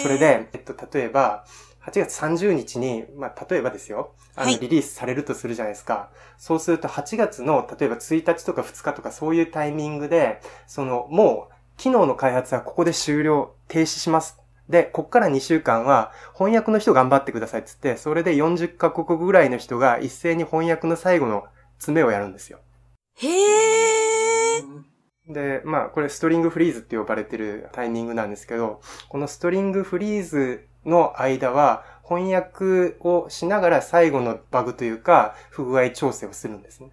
[0.03, 1.45] それ、で、えっと、例えば、
[1.87, 6.11] 8月30日に、まあ、例えばですよ、あの、はいリリースされるとするじゃないですか。
[6.37, 14.39] そうすると、8月の、例えば1日とか2日とかそういうタイミングで、その、もう、機能の開発はここで終了、停止します。
[14.69, 21.45] で、こっから2週間は翻訳の人頑張ってくださいっつって、それで40カ国ぐらいの人が一斉に翻訳の最後の
[21.79, 22.59] 詰めをやるんですよ。
[23.19, 24.96] へえ。
[25.29, 36.91] で、まあ、これストリングフリーズって呼ばれてるタイミングなんですけど、このストリングフリーズの間は翻訳をしながら最後のバグというか不具合調整をするんですね。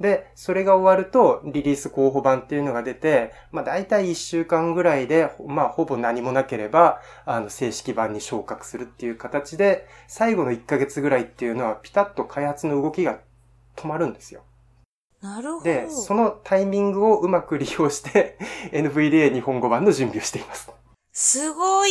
[0.00, 13.20] で、それが終わると、リリース候補版っていうのが出て、まあ大体1週間ぐらいで、まあほぼ何もなければ、あの正式版に昇格するっていう形で、最後の1ヶ月ぐらいっていうのはピタッと開発の動きが
[13.74, 14.42] 止まるんですよ。
[15.26, 15.64] なるほど。
[15.64, 18.38] で、そのタイミングをうまく利用して、
[18.70, 20.70] NVDA 日本語版の準備をしています。
[21.12, 21.90] すごい。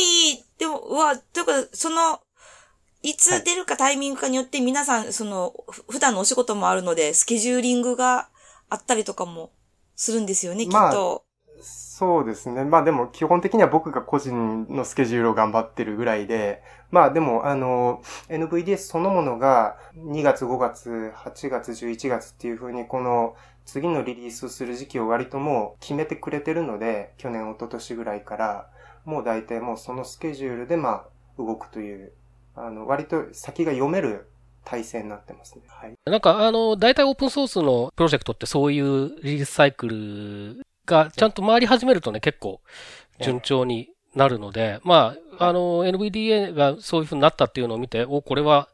[0.58, 2.20] でも、うわ、というか、その、
[3.02, 8.30] いつ出るかタイミングかによって皆さん、その、ふ普段のお仕事もあるので、スケジューリングが
[8.70, 9.52] あったりとかも
[9.94, 11.25] するんですよね、きっまあと。
[11.98, 12.62] そうですね。
[12.62, 28.68] まあでも基本的には僕が個人のスケジュールを頑張ってるぐらいで、まあでもあの、NVDS そのものが2月、5月、8月、11月っていう風にこの次のリリースする時期を割ともう決めてくれてるので、去年、一昨年ぐらいから、
[29.06, 31.04] もう大体もうそのスケジュールでまあ
[31.38, 32.12] 動くという、
[32.56, 34.28] あの、割と先が読める
[34.66, 35.62] 体制になってますね。
[35.66, 35.94] はい。
[36.04, 42.60] なんか、あの、大体オープンソースのプロジェクトってそういうリリースサイクルがちゃんと回り始めるとね、結構
[43.20, 48.68] 順調になるので、まあ、あの、NVDA がそういう風になったっていうのを見て、お、これは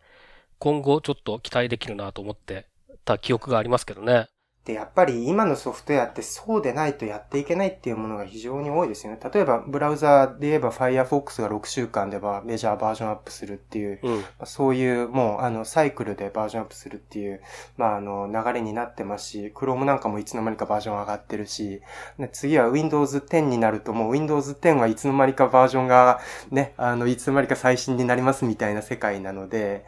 [0.59, 2.66] 今後ちょっと期待できるなと思って
[3.05, 4.29] た記憶がありますけどね。
[4.64, 9.18] で、やっぱり今のソフトウェアってそうでないとやっていけないっていうものが非常に多いですよね。
[9.33, 14.25] 例えば、ブラウザーで言えば Firefox が6週間ではメジャーバージョンアップするっていう、うん。
[14.44, 17.40] そういうもうあのサイクルでバージョンアップするっていう、
[17.77, 21.83] まああの流れになってますし、Chrome なんかもいつの間にかバージョン上がってるし、
[22.18, 26.20] ね次は Windows 10になるともう Windows 10はいつの間にかバージョンが
[26.53, 29.85] ね、あのいつの間にか最新になりますみたいな世界なので、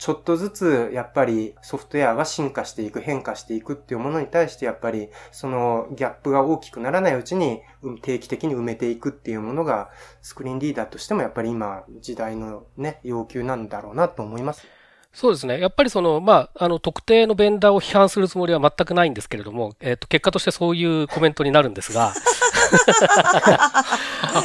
[0.00, 9.90] ちょっとずつやっぱりソフトウェアが進化していく、変化していくっていうものに対してやっぱりそのギャップが大きくならないうちにうん定期的に埋めていくっていうものが
[10.22, 14.66] スクリーンリーダーとしてもやっぱり今時代のね、要求なんだろうなと思います。
[15.12, 15.60] そうですね。
[15.60, 22.14] やっぱりその、まあ、あの、特定のベンダーを批判するつもりは全くないんですけれども、えっ、と、結果としてそういうコメントになるんですが、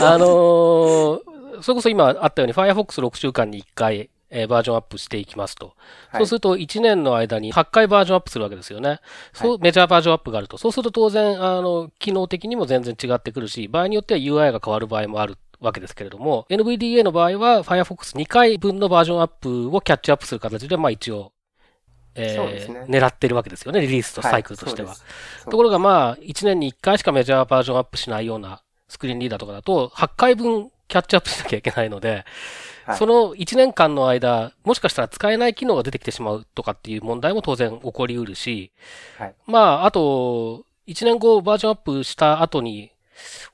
[0.01, 5.73] あのーそれこそ今あったように Firefox6 週間に1回、えーバージョンアップしていきますと。
[6.09, 8.99] はいそうすると1年の間に8回バージョンアップするわけですよね。
[9.33, 10.57] そう、メジャーバージョンアップがあると。
[10.57, 21.31] そうすると当然、あの、機能的にも全然違ってくるし、場合によっては UI が変わる場合もあるわけですけれども、NVDA の場合は Firefox2 回分のバージョンアップをキャッチアップする形で、まあ一応、
[22.15, 24.93] えーね狙ってるわけですよね、リリースとサイクルとしては。
[24.93, 32.25] いそうですところがまあ、1年に1回しかメジャーバージョンアップしないようなスクリーンリーダーとかだと、8回分キャッチアップしなきゃいけないので、
[32.85, 38.71] はいその1年間の間、もしかしたら使えない機能が出てきてしまうとかっていう問題も当然起こりうるし、
[39.17, 42.91] はいまあ、あと、1年後バージョンアップした後に、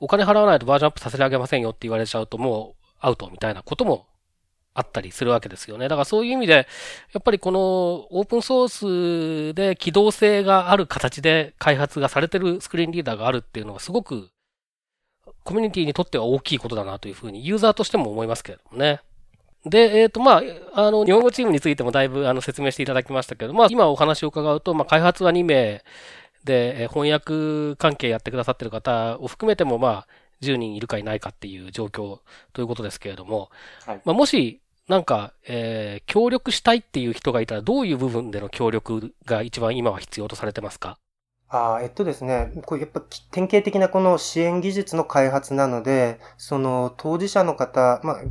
[0.01, 4.05] お金払わないとバージョンアップさせてあげませんよって言われちゃうともうアウトみたいなことも
[4.73, 5.87] あったりするわけですよね。
[5.87, 6.67] だからそういう意味で、
[7.13, 7.59] やっぱりこの
[8.09, 14.29] オープンソースで機動性がある形で開発がされてるスクリーンリーダーがあるっていうのはすごく
[15.43, 19.01] コミュニティにとっては大きいことだなというふうにユーザーとしても思いますけれどもね。
[19.65, 20.41] で、えっ、と、まあ、
[20.87, 25.83] あの、日本語チームについてもだいぶあの説明していただきましたけど、まあ、今お話を伺うと、まあ、開発は2名
[26.45, 30.07] で、えー翻訳関係やってくださってる方を含めても、まあ、
[30.41, 32.19] 10人いるかいないかっていう状況
[32.53, 33.51] ということですけれども、
[33.85, 34.01] はい。
[34.05, 40.97] まあ、もし、なんか、えー協力したいっていう人がいたら、どういう部分での協力が一番今は必要とされてますか？
[41.49, 48.23] ああ、えっとですね、これやっぱ典型的なこの支援技術の開発なので、その当事者の方、まあ、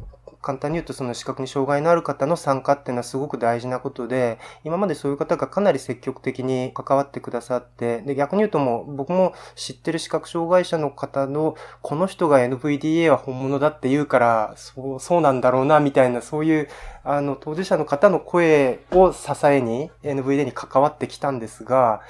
[0.43, 16.69] 簡単に言うとその視覚に障害のある方の参加っていうのはすごく大事なことで、今までそういう方がかなり積極的に関わってくださって、で、逆に言うともう僕も知ってる視覚障害者の方の、この人が NVDA は本物だって言うから、そう、そうなんだろうな、みたいな、そういう、
[17.05, 22.03] あの、当事者の方の声を支えに NVDA に関わってきたんですが、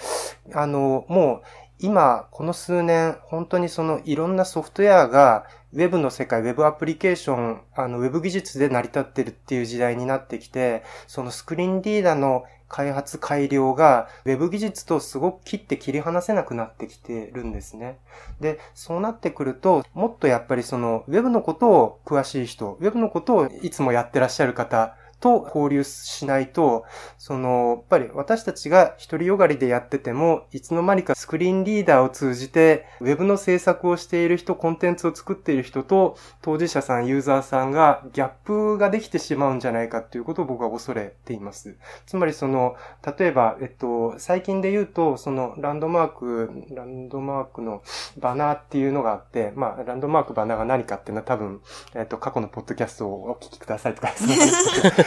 [0.55, 1.43] あの、もう
[1.83, 17.99] 今、この数年、本当にそのいろんなソフトウェアが、ウェブの世界、ウェブアプリケーション、あの、ウェブ技術で成り立ってるっていう時代になってきて、そのスクリーンリーダーの開発改良が、ウェブ技術とすごく切って切り離せなくなってきてるんですね。
[18.41, 26.85] で、そうなってくると、もっとやっぱりその、ウェブのことを詳しい人、ウェブのことをいつもやってらっしゃる方、と交流しないと、
[27.19, 41.77] その、やっぱり私たちが一人よがりでやってても、いつの間にかスクリーンリーダーを通じて、ウェブの制作をしている人、コンテンツを作っている人と、当事者さん、ユーザーさんがギャップができてしまうんじゃないかっていうことを僕は恐れています。
[42.07, 42.77] つまりその、
[43.19, 47.83] 例えば、えっと、最近で言うと、その、ランドマーク、ランドマークの
[48.19, 51.61] バナーっていうのがあって、まあ、ランドマークバナーが何かっていうのは多分、
[51.95, 54.37] えっと、過去のポッドキャストをお聞きくださいとかですね。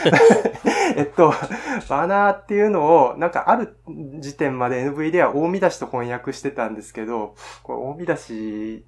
[0.96, 1.32] えっと、
[1.88, 3.76] バナーっていうのを、なんかある
[4.18, 8.86] 時点まで NV では大見出しと翻訳してたんですけど、これ大見出し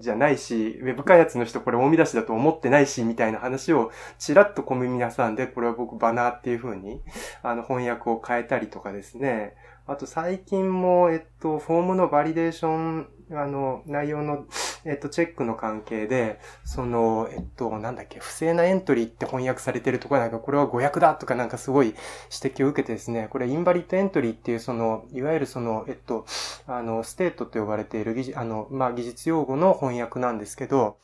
[0.00, 7.02] じゃないし、ウェブ開発の人これ大見出しだと思ってないし、みたいな話をちらっと小耳さんで、これは僕バナーっていう風に、
[7.42, 9.54] あの翻訳を変えたりとかですね。
[9.86, 14.44] あと最近も、えっと、フォームのバリデーション、あの、内容の、
[14.86, 26.24] えっと、チェックの関係で、その、えっと、なんだっけ、不正なエントリーって翻訳されてるところなんか、これは誤訳だとかなんかすごい指摘を受けてですね、これ invalid entry っていう、その、いわゆるその、えっと、
[26.66, 30.96] あの、 state と呼ばれている技、あの、まあ、技術用語の翻訳なんですけど、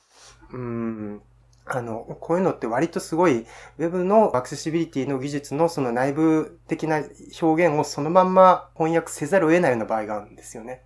[0.52, 1.22] うん、
[1.64, 3.46] あの、こういうのって割とすごい、
[3.78, 7.02] ウェブのアクセシビリティの技術のその内部的な
[7.40, 10.82] 表現をそのまんま翻訳せざるを得ないような場合があるんですよね。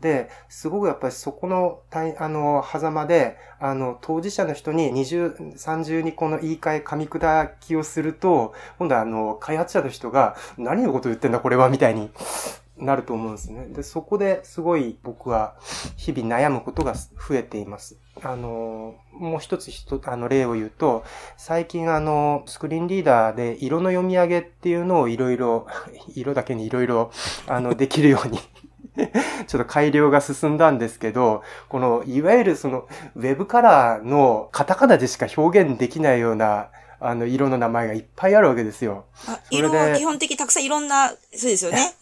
[0.00, 12.10] で、すごくやっぱりそこの、あの、狭間で、あの、当事者の人に二重、三重にこの言い換え、噛み砕きをすると、今度はあの、開発者の人が、何のこと言ってんだこれは、みたいに
[12.78, 13.66] なると思うんですね。
[13.66, 15.56] で、そこですごい僕は
[15.96, 17.98] 日々悩むことが増えています。
[18.22, 21.04] あの、もう一つ一あの例を言うと、
[21.36, 25.66] 最近あの、スクリーンリーダーで色の読み上げっていうのをいろいろ、
[26.14, 27.10] 色だけにいろいろ、
[27.46, 28.38] あの、 できるように
[29.46, 36.70] ちょっと改良が進んだんですけど、この、いわゆるその、ウェブカラーのカタカナでしか表現できないような、
[37.00, 39.04] あの、色の名前がいっぱいあるわけですよ。
[39.26, 41.18] あ色は基本的たくさんいろんな、そう
[41.50, 41.94] ですよね。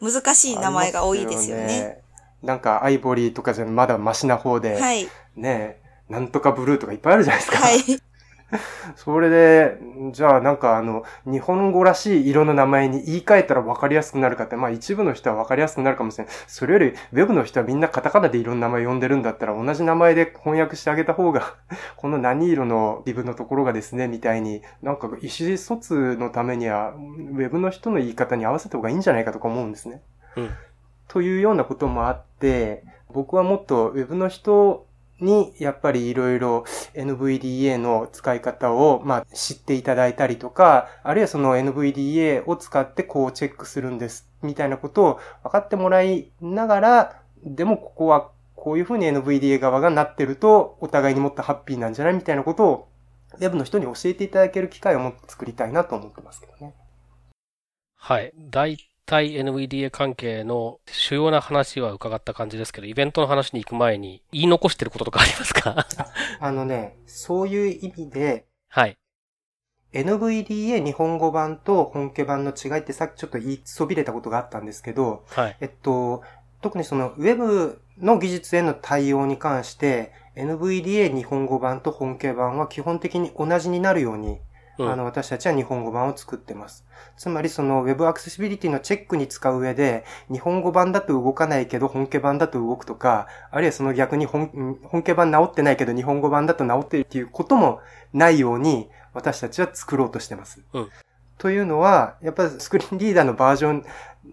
[0.00, 1.66] 難しい名前が多いですよね。
[1.66, 2.00] ね
[2.42, 5.08] なんか、アイボリーとかじゃまだマシな方で、はい。
[5.36, 5.78] ね
[6.08, 7.58] なんとかブルーとかいっぱいあるじゃないですか。
[7.58, 8.09] はい。
[8.96, 9.78] それで、
[10.12, 16.34] じゃあなんかあの、日本語らしい色の名前に言い換えたら分かりやすくなるかって、まあ一部の人は分かりやすくなるかもしれない。
[16.46, 21.54] それより、ウェブの人はみんなカタカナで色の名前呼んでるんだったら、同じ名前で翻訳してあげた方が
[21.96, 30.02] この何色のリブのところがですね、みたいに、なんか意思疎通のためには、ウェブの人の言い方に合わせた方がいいんじゃないかとか思うんですね。
[30.36, 30.50] うん。
[31.08, 34.86] というようなこともあって、僕はもっとウェブの人
[35.20, 36.64] に、やっぱりいろいろ
[36.94, 52.14] NVDA の使い方を、まあ、知っていただいたりとか、あるいはその NVDA を使ってこうチェックするんです、みたいなことを分かってもらいながら、でもここはこういうふうに NVDA 側がなってると、お互いにもっとハッピーなんじゃない？
[52.14, 52.88] みたいなことを、
[53.34, 56.74] ウェブの人に教えていただける機会をもっと作りたいなと思ってますけどね。
[57.96, 58.32] はい。
[58.36, 58.76] 大
[59.10, 65.84] 対 NVDA 関係の主要な話は伺った感じですけど、イベントの話に行く前に言い残してることとかありますか？
[66.38, 68.96] あのね、そういう意味で、はい。
[69.92, 75.56] NVDA 日本語版と本家版の違いってさっきちょっと言いそびれたことがあったんですけど、はい。
[75.60, 76.22] えっと、
[76.62, 84.38] 特にその Web の技術への対応に関して、NVDA 日本語版と本家版は基本的に同じになるように
[84.88, 86.86] あの、私たちは日本語版を作ってます。
[87.16, 97.80] つまりその Web アクセシビリティのチェックに使う上で、日本語版だと動かないけど本家版だと動くとか、あるいはその逆に本本家版直ってないけど日本語版だと直ってるっていうことも
[98.12, 100.62] ないように、私たちは作ろうとしてます。
[100.72, 100.88] うん、
[101.38, 103.84] というのは、やっぱりスクリーンリーダーのバージョン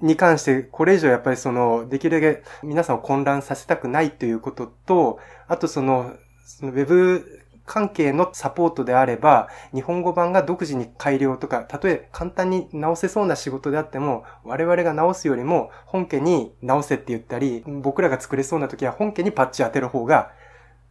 [0.01, 6.13] に関して、これ以上やっぱりその、できるだけ皆さんを混乱させたくないということと、あとその、
[6.45, 7.36] その Web
[7.67, 20.31] 関係のサポートであれば、日本語版が独自に改良とか、たとえ簡単に直せそうな仕事であっても、我々が直すよりも本家に直せって言ったり、僕らが作れそうな時は本家にパッチ当てる方が、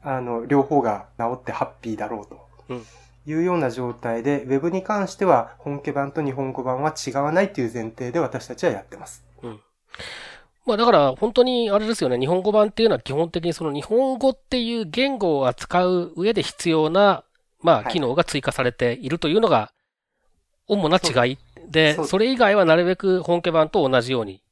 [0.03, 2.47] あの、両方が直ってハッピーだろうと。
[2.69, 2.83] うん
[3.29, 9.27] いうような状態で、ウェブに関しては本家版と日本語版は違わないという前提で私たちはやってます。
[9.43, 9.61] うん
[10.67, 17.25] まあだから本当にあれですよね、日本語版っていうのは基本的にその日本語っていう言語を扱う上で必要な、
[17.61, 19.73] まあ機能が追加されているというのが
[20.67, 21.39] 主な違い
[21.69, 24.43] で、それ以外はなるべく本家版と同じように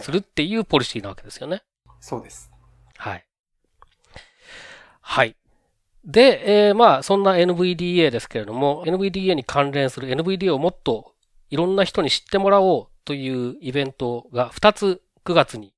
[0.00, 1.62] するっていうポリシーなわけですよね。
[2.00, 2.50] そうです。
[2.96, 3.24] はい。
[5.00, 5.36] はい。
[6.04, 11.12] で、えー、まあそんな NVDA ですけれども、NVDA に関連する NVDA をもっと
[11.50, 15.74] いろんな人に知ってもらおうというイベントが2つ9月に、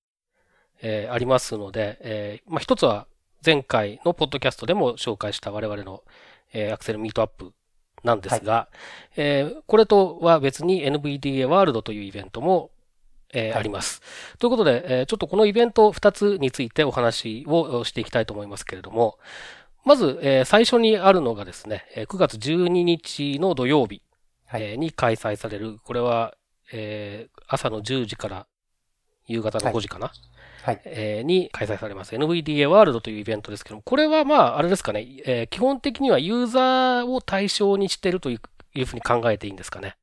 [0.82, 3.06] えー、ありますので、えー、まあ、一つは
[3.44, 6.02] 前回のポッドキャストでも紹介した我々の、
[6.52, 7.52] えー、アクセルミートアップ
[8.02, 8.68] なんですが、
[9.16, 12.70] えーこれとは別に NVDA ワールドというイベントも、
[13.32, 13.58] えーはい。
[13.60, 14.02] あります。
[14.38, 19.18] ということで、えーちょっとこのイベント2つについてお話をしていきたいと思いますけれども、
[19.84, 24.02] まず、えー最初にあるのがですね、えー9月12日の土曜日、
[24.46, 24.62] はい。
[24.62, 26.34] えーに開催される、これは、
[26.72, 28.46] えー朝の10時から
[29.26, 30.12] 夕方の5時かな、
[30.62, 30.80] はい。
[30.84, 39.96] えーに開催されます NVDA ワールドというイベントですけども、これはまあ、あれですかね、えー基本的にはユーザーを対象にしているというふうに考えていいんですかね？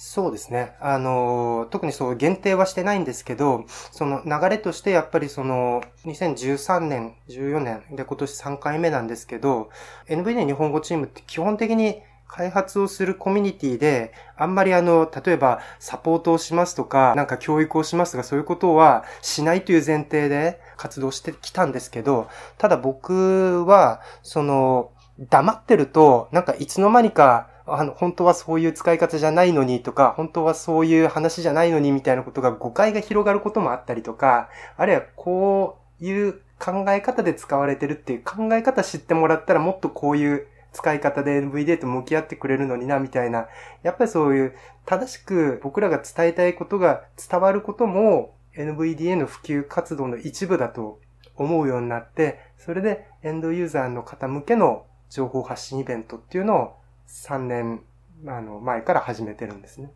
[0.00, 0.76] そうですね。
[0.80, 9.70] あの、特にそう限定はしてないんですけど、その流れとしてやっぱりその2013年、14年で今年3回目なんですけど、
[10.08, 40.46] NVIDIA 日本語チームって基本的に開発をするコミュニティで、あんまりあの、例えばサポートをしますとか、なんか教育をしますとか、そういうことはしないという前提で活動してきたんですけど、ただ僕は、その、黙ってると、なんかいつの間にか、あの、本当はそういう使い方じゃないのにとか、本当はそういう話じゃないのにみたいなことが誤解が広がることもあったりとか、あるいはこういう考え方で使われてるっていう考え方知ってもらったらもっとこういう
[40.78, 43.48] 使い方で NVDA と向き合ってくれるのにな、みたいな。
[43.82, 44.54] やっぱりそういう
[44.86, 51.00] 正しく僕らが伝えたいことが伝わることも NVDA の普及活動の一部だと
[51.34, 56.76] 思うようになって、それでエンドユーザーの方向けの情報発信イベントっていうのを
[57.08, 57.82] 3年
[58.26, 59.90] あの前から始めてるんですね。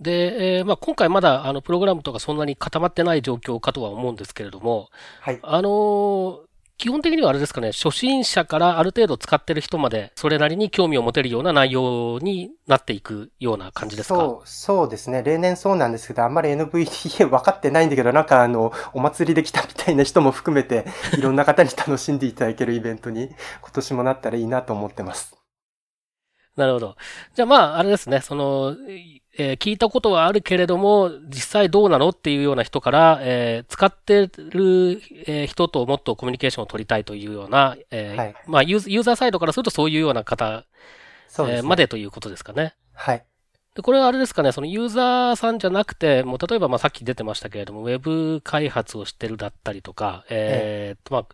[0.00, 4.90] で、えーまあ、今回まだあのプログラムとかそんなに固まってない状況かとは思うんですけれども、
[5.20, 5.38] はい。
[5.42, 6.47] あのー
[6.78, 14.14] 基本的にはあれですかね、初心者からある程度使ってる人まで、それなりに興味を持てるような内容になっていくような感じですか？
[14.14, 15.24] そう、そうですね。
[15.24, 23.28] 例年そうなんですけど、あんまり NVDA 分かってないんだけど、なんかあの、お祭りで来たみたいな人も含めて、いろんな方に楽しんでいただけるイベントに、
[23.60, 25.34] 今年もなったらいいなと思ってます。
[26.54, 26.96] なるほど。
[27.34, 28.76] じゃあまあ、あれですね、その、
[29.38, 40.64] えー聞いたことはあるけれども、実際どうなのっていうような人から、えー使ってる、えー人ともっとコミュニケーションを取りたいというような、えーはいまあユーザー、サイドからするとそういうような方、
[41.28, 42.74] そうです、ねえーまでということですかね。
[42.94, 43.24] はい。
[43.74, 51.26] で、これはあれですかね、そのユーザーさんじゃなくて、もう例えばまあさっき出てましたけれども、ウェブ開発をしてるだったりとか、えーとまあ、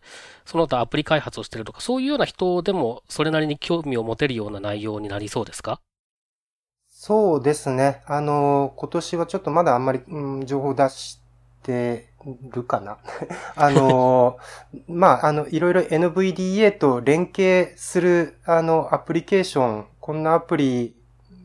[0.45, 5.81] その他アプリ開発をしてるとか、そういうような人でもそれなりに興味を持てるような内容になりそうですか？
[7.07, 8.01] そうですね。
[8.07, 11.21] あの、今年はちょっとまだあんまり、うん、情報出し
[11.63, 12.09] て
[12.51, 12.97] るかな。
[13.57, 14.39] あの、
[14.89, 20.97] まあ、あの、いろいろ NVDA と連携する、あの、アプリケーション、こんなアプリ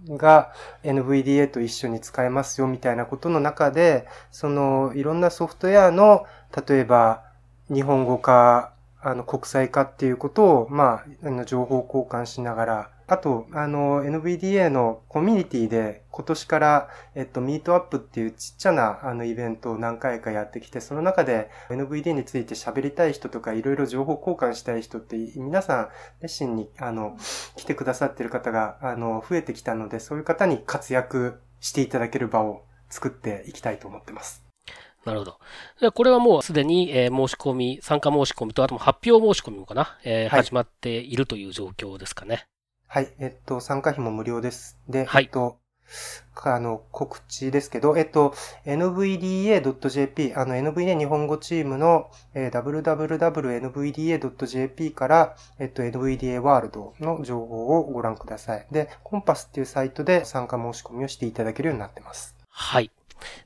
[0.08, 0.54] が
[0.84, 6.26] NVDA と一緒に使えますよ、みたいなことの中で、その、いろんなソフトウェアの、
[6.70, 7.24] 例えば、
[7.68, 25.90] 日本語化、あの、国際化っていうことを、まあ、あの、情報交換しながら、あと、あの、NVDA のコミュニティで今年から、えっと、ミートアップっていうちっちゃなあのイベントを何回かやってきて、その中で NVDA について喋りたい人とかいろいろ情報交換したい人って皆さん
[26.22, 27.18] 熱心にあの、
[27.56, 34.44] 来てくださってる方があの、増えてきたので、そういう方に活躍していただける場を作っていきたいと思ってます。
[35.06, 35.40] なるほど。
[35.80, 42.46] じゃあこれはもうすでに、えー申し込み、参加申し込みと、あとも発表申し込みもかな、えーはい始まっているという状況ですかね。
[42.92, 44.80] はい、えっと、参加費も無料です。
[44.90, 45.60] で、はいえっと、
[46.44, 48.34] あの、告知ですけど、えっと、
[48.66, 53.92] nvda.jp、あの、NVDA 日本語チームの、えー www.nvda.jp
[54.94, 58.66] から、えっと、NVDA ワールドの情報をご覧ください。
[58.72, 62.36] で、コンパスっていうサイトで参加申し込みをしていただけるようになってます。
[62.50, 62.90] はい。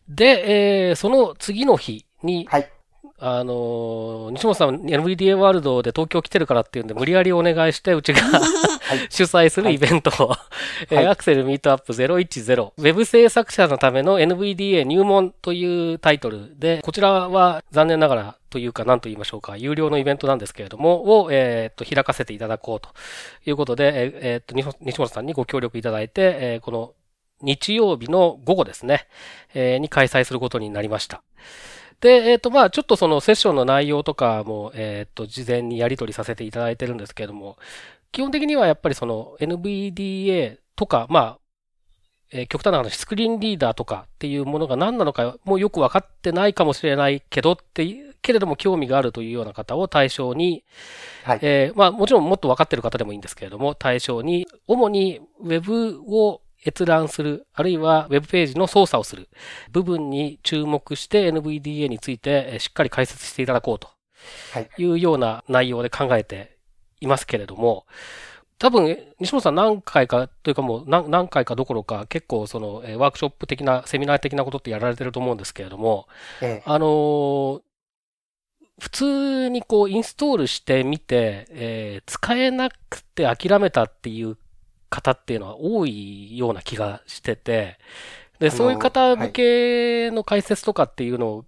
[0.07, 2.71] で、えーその次の日に、はい。
[3.19, 8.21] あのー西本さん NVDA ワールドで東京来てるからっていうんで、無理やりお願いして、うちが
[9.09, 10.37] 主催するイベントは
[10.89, 11.07] い。
[11.07, 22.89] アクセルミートアップ010、ウェブ制作者のための NVDA 入門というタイトルで、こちらは残念ながらというか何と言いましょうか、有料のイベントなんですけれども、を、えーっと、開かせていただこうと
[23.45, 26.93] いうことで、えっと、西本さんにご協力いただいて、えーこの
[27.41, 29.05] 日曜日の午後ですね、
[29.53, 31.23] えーに開催することになりました。
[32.03, 37.57] で、えっ、と、まあ、ちょっとそのセッションの内容とかも、えっ、と、事前にやり取りさせていただいてるんですけれども、
[38.13, 41.39] 基本的にはやっぱりその NVDA とか、まあ、
[42.31, 50.63] えー極端な話、スクリーンリーダーとかっていうものが何なのかもうよくわかってないかもしれないけどっていう、けれども興味があるというような方を対象に、
[51.23, 51.39] はい。
[51.41, 59.29] えーまあもちろんもっと分かってる方でもいいんですけれども、対象に、主にウェブを閲覧する、あるいはウェブページの操作をする
[59.71, 63.89] 部分に注目して NVDA についてえーしっかり解説していただこうと
[64.53, 64.69] はい。
[64.77, 66.52] いうような内容で考えて
[67.03, 67.85] いますけれども、
[68.59, 76.07] 多分、西本さん何回か、というかもう何何回かどころか、結構その、えーワークショップ的な、セミナー的なことってやられてると思うんですけれども、
[76.41, 76.63] ええ。
[76.65, 77.61] あのー
[78.79, 84.37] 普通にこう、インストールしてみて、えー使えなくて諦めたっていう
[84.89, 87.77] 方っていうのは多いような気がしてて、
[88.39, 91.45] で、のそういう方向けの解説とかっていうのを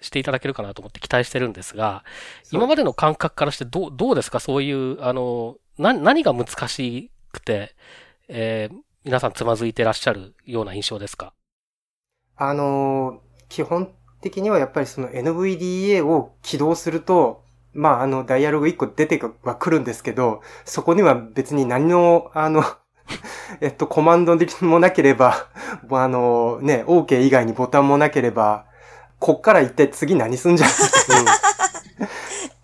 [0.00, 2.04] していただけるかなと思って期待してるんですが、
[2.50, 4.40] 今までの感覚からしてどう、どうですか？
[4.40, 7.74] そういう、あの、な、何が難しくて、
[8.28, 11.32] えー皆さんつまずいてらっしゃるような印象ですか？
[12.36, 13.92] あのー基本
[14.22, 17.42] 的にはやっぱりその NVDA を起動すると、
[17.74, 22.62] まあ、あの、ダイアログ1個出てはくるんですけど、そこには別に何の、あの、
[23.60, 25.48] えっと、コマンドもなければ、
[25.90, 28.66] あの、ね、OK 以外にボタンもなければ、
[29.22, 30.78] こっから一体次何すんじゃんって、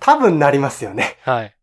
[0.01, 1.17] 多分なりますよね。
[1.23, 1.55] はい。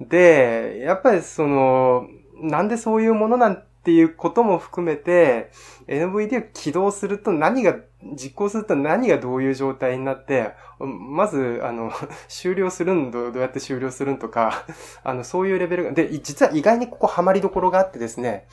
[0.00, 2.08] で、やっぱりその、
[2.42, 5.52] なんでそういうものなんていうことも含めて、
[5.90, 7.76] NVD を起動すると何が、
[8.16, 11.92] 実行すると何がどういう状態になって、まず、あの、
[12.28, 14.64] 終了するんど、どうやって終了するんとか、
[15.02, 18.46] あの、そういうレベルが、で、実は意外にここハマりどころがあってですね、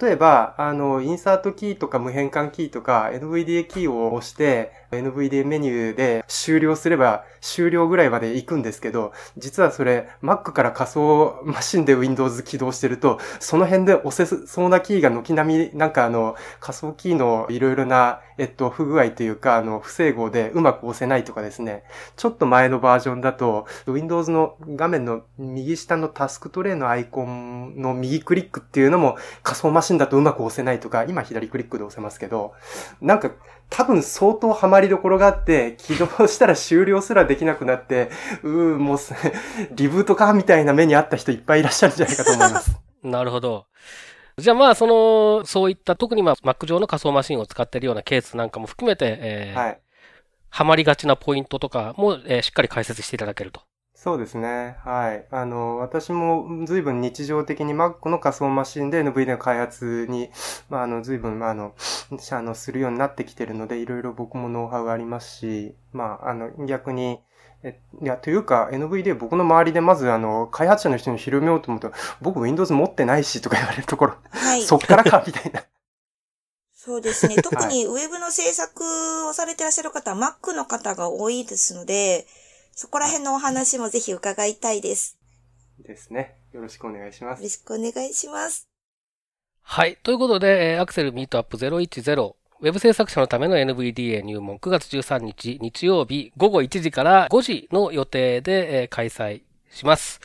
[0.00, 21.84] 例えば、あの、インサートキーとか無変換キーとか、NVDA キーを押して、NVDA メニューで終了すれば終了ぐらいまで行くんですけど、実はそれ Mac から仮想マシンで Windows 起動してると、その辺で押せそうなキーが軒並み、なんかあの、仮想キーのいろいろな、えっと、不具合というか、あの、不整合でうまく押せないとかですね、
[22.16, 32.52] ちょっと前のバージョンだと、Windows の画面の右下のタスクトレイのアイコンの右クリックっていうのも仮想マシンだとうまく押せないとか、今左クリックで押せますけど、
[33.00, 33.30] なんか
[33.70, 38.10] 多分相当ハマりどころがあって、起動したら終了すらできなくなって、
[38.42, 38.98] うー、もう、
[39.72, 42.78] リブートかみたいな目にあった人いっぱいいらっしゃるんじゃないかと思います。
[43.02, 43.66] なるほど。
[44.36, 49.80] じゃあまあ、その、そういった、特にまあ、Mac 上の仮想マシンを使っているようなケースなんかも含めて、えーはい。
[50.50, 53.62] ハマりがちなポイントとかも、えーしっかり解説していただけると。
[54.04, 54.76] そうですね。
[54.84, 55.26] はい。
[55.30, 60.28] あの、私も随分日常的に Mac の仮想マシンで NVIDIA の開発に、
[60.68, 61.74] まあ、あの、随分、まあ、あの、
[62.32, 67.20] あの、するようになってきてるので、いろいろ僕もノウハウがありますし、まあ、あの、逆に、
[67.62, 71.90] え、いや、というか、NVIDIA 僕の周りでまず、あの、開発者の人に広めようと思うと、
[72.20, 74.62] 僕 Windows 持ってないし、とか言われるところ、はい。
[74.64, 75.62] そっからか、みたいな。
[76.74, 77.36] そうですね。
[77.36, 78.84] 特にウェブの制作
[79.28, 82.26] をされてらっしゃる方は Mac の方が多いですので、
[82.76, 85.16] そこら辺のお話もぜひ伺いたいです。
[85.78, 86.36] ですね。
[86.52, 87.40] よろしくお願いします。
[87.40, 88.68] よろしくお願いします。
[89.62, 89.96] はい。
[90.02, 100.20] ということで、えー Accsell Meetup 010、ウェブ制作者のための NVDA 入門9月13日日曜日午後1時から5時の予定で、えー開催します。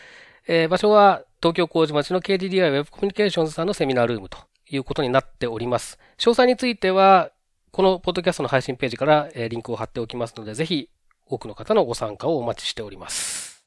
[0.48, 4.40] えー場所は東京麹町の KDDI ウェブコミュニケーションズさんのセミナールームと
[4.70, 6.00] いうことになっております。
[6.18, 7.32] 詳細については、
[7.72, 10.90] このポッドキャストの配信ページから、えーリンクを貼っておきますので、ぜひ
[11.30, 13.64] 多くの方のご参加をお待ちしております。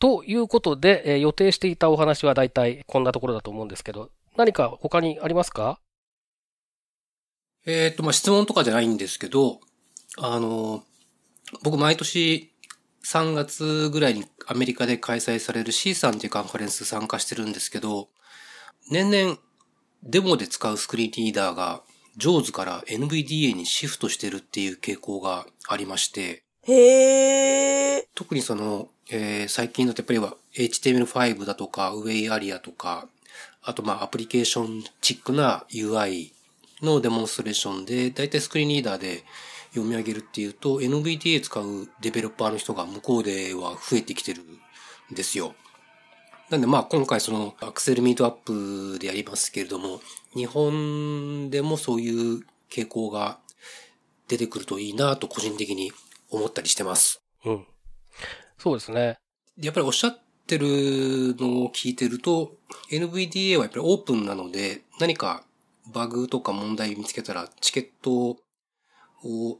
[0.00, 5.78] ということで、え予定していたお話は大体こんなところだと思うんですけど、何か他にありますか？
[7.64, 9.60] えっ、と、まあ、質問とかじゃないんですけど、
[10.18, 10.82] あの、
[11.62, 12.52] 僕毎年
[13.04, 18.08] 3月ぐらいにアメリカで開催される C さんっていうカンファレンス参加してるんですけど、
[18.90, 19.38] 年々
[20.02, 21.82] デモで使うスクリーンリーダーが
[22.18, 28.04] JAWS から NVDA にシフトしてるっていう傾向がありまして、へー。
[28.14, 33.08] 特にその、えー最近だとやっぱりは HTML5 だとか Way アリアとか、
[33.62, 36.32] あとまあアプリケーションチックな UI
[36.82, 39.24] のデモンストレーションで、だいたいスクリーンリーダーで
[39.70, 45.54] 読み上げるっていうと、NVDA 使うデベロッパーの人が向こうでは増えてきてるんですよ。
[46.50, 50.00] なんでまあ今回そのアクセルミートアップでやりますけれども、
[50.34, 53.38] 日本でもそういう傾向が
[54.28, 55.92] 出てくるといいなと個人的に
[56.30, 57.22] 思ったりしてます。
[57.44, 57.66] うん。
[58.58, 59.18] そうですね。
[59.58, 60.66] やっぱりおっしゃってる
[61.38, 62.56] のを聞いてると、
[62.90, 65.44] NVDA はやっぱりオープンなので、何か
[65.92, 68.38] バグとか問題見つけたらチケット
[69.24, 69.58] を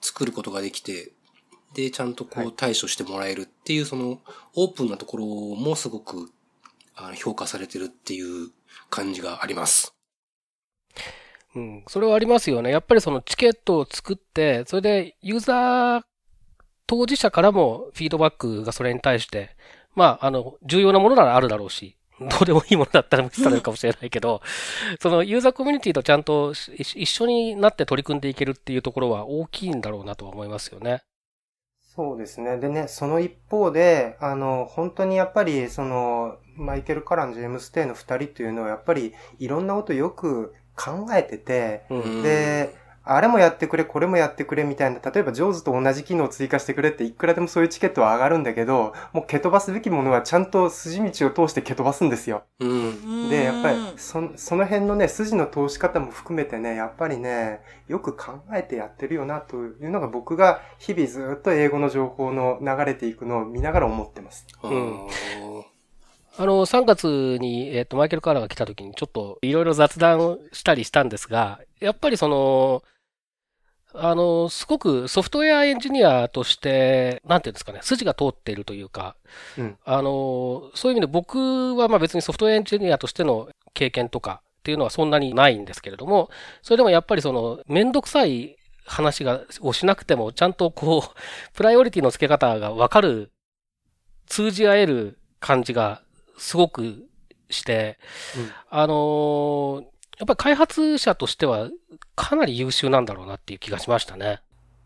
[0.00, 1.12] 作ることができて、
[1.74, 4.20] で、ちゃんとこはいう対処してもらえるっていう、その
[4.54, 6.30] オープンなところもすごく
[7.14, 8.50] 評価されてるっていう
[8.90, 9.94] 感じがあります。
[11.54, 11.84] うん。
[11.86, 12.70] それはありますよね。
[12.70, 16.02] やっぱりそのチケットを作って、それでユーザー
[16.86, 19.56] 当事者からもフィードバックがそれに対して、
[19.94, 24.40] まあ、あの、重要なものならあるだろうし、 どうでもいいものだったら無視されるかもしれないけど、
[25.00, 31.02] そのユーザーコミュニティとちゃんと一緒になって取り組んでいけるっていうところは大きいんだろうなとは思いますよね。
[31.98, 32.58] そうですね。
[32.58, 42.22] でね、その一方で、あの、本当にやっぱり、その、マイケル・カラン、ジェームス・テイの二人っていうのは、やっぱり、いろんなことよく考えてて、うん。
[42.22, 42.74] で、
[43.10, 52.42] あれもやってくれ、これもやってくれみたいな、例えば、ジョーズと同じ機能を追加してくれって、いくらでもそういうチケットは上がるんだけど、もう蹴飛ばすべきものはちゃんと筋道を通して蹴飛ばすんですよ。
[52.60, 53.30] うん。
[53.30, 64.46] で、やっぱりうん、そ、その辺のね、筋の通し方も含めてね、やっぱりね、よく考えてやってるよな、というのが僕が日々ずっと英語の情報の流れていくのを見ながら思ってます。
[64.62, 65.67] あんー
[66.40, 72.84] あの、3月に、えっ、と、マイケル・カーラーが来た時にちょっといろいろ雑談をしたりしたんですが、やっぱりその、
[73.92, 79.16] あの、すごくソフトウェアエンジニアとして、なんていうんですかね、筋が通っているというか、
[79.56, 79.76] うん。
[79.84, 86.30] あの、そういう意味で僕はまあ別にソフトウェアエンジニアとしての経験とかっていうのはそんなにないんですけれども、
[86.62, 93.32] それでもやっぱりその、めんどくさい話が、をしなくても、ちゃんとこう、プライオリティの付け方がわかる、
[94.26, 96.02] 通じ合える感じが
[96.38, 97.06] すごく
[97.50, 97.98] して、
[98.36, 99.84] うんあのー
[100.18, 101.70] やっぱり開発者としては
[102.16, 104.40] かなり優秀なんだろうなっていう気がしましたね。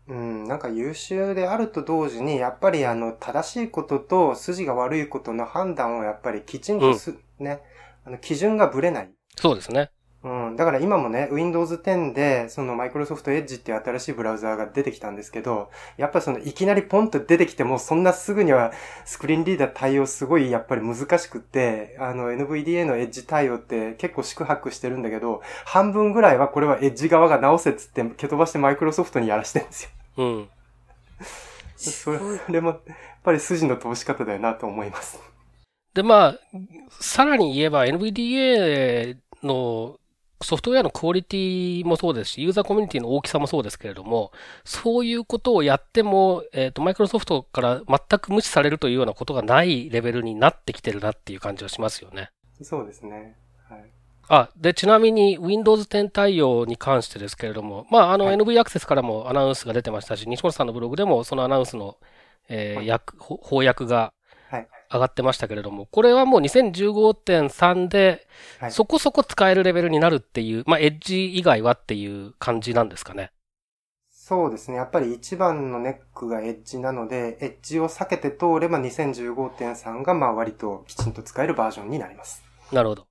[0.07, 7.61] うん、なんか優秀であると同時に、やっぱりあの、正しいことと筋が悪いことの判断をやっぱりきちんとす、ね、
[8.05, 9.11] あの、基準がぶれない。
[9.37, 9.91] そうですね。
[10.23, 10.55] うん。
[10.55, 18.71] だから今もね、Windows 10で、その Microsoft Edge っていう新しいブラウザーが出てきたんですけど、やっぱりそのいきなりポンと出てきても、そんなすぐには
[19.03, 29.89] スクリーンリーダー対応すごいやっぱり難しくって、あの NVDA の Edge 対応って結構宿泊してるんだけど、半分ぐらいはこれは Edge 側が直せっつって蹴飛ばして Microsoft にやらしてるんですよ。
[30.17, 30.49] うん。
[31.75, 32.79] それも、やっ
[33.23, 35.19] ぱり筋の通し方だよなと思います。
[35.93, 36.39] で、まあ、
[37.01, 39.97] さらに言えば NVDA の
[40.43, 44.31] ソフトウェアのクオリティもそうですし、ユーザーコミュニティの大きさもそうですけれども、
[44.63, 52.31] そういうことをやっても、えっ、と、マイクロソフトから全く無視されるというようなことがないレベルになってきてるなっていう感じはしますよね。
[52.61, 53.35] そうですね。
[53.69, 53.83] はい。
[54.29, 61.97] あ、で、ちなみに Windows 10対応に関してですけれども、まあ、あの、はい NV アクセスからもアナウンスが出てましたし、西本さんのブログでもそのアナウンスの、
[62.49, 63.01] えーは
[63.41, 64.13] 翻訳がはい。
[64.93, 68.27] 上がってましたけれども、これはもう2015.3で、
[68.59, 68.71] はい。
[68.71, 73.31] そこそこ使えるレベルになるっていう、まあ、エッジ以外はっていう感じなんですかね。
[74.11, 74.77] そうですね。
[74.77, 82.43] やっぱり一番のネックがエッジなので、エッジを避けて通れば2015.3がまあ割ときちんと使えるバージョンになります。
[82.71, 83.07] なるほど。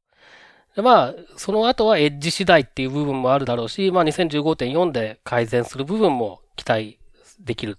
[0.74, 6.99] でまあ、その後はエッジ次第っていう部分もあるだろうし、まあ2015.4で改善する部分も期待
[7.41, 7.78] できる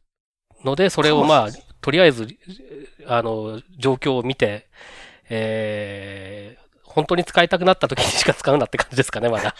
[0.63, 1.47] ので、それをまあ、
[1.83, 2.27] とりあえず、
[3.05, 4.67] あの、状況を見て、
[5.29, 9.53] えー、本当に使いたくなった時にしか使うなって感じですかね、まだ。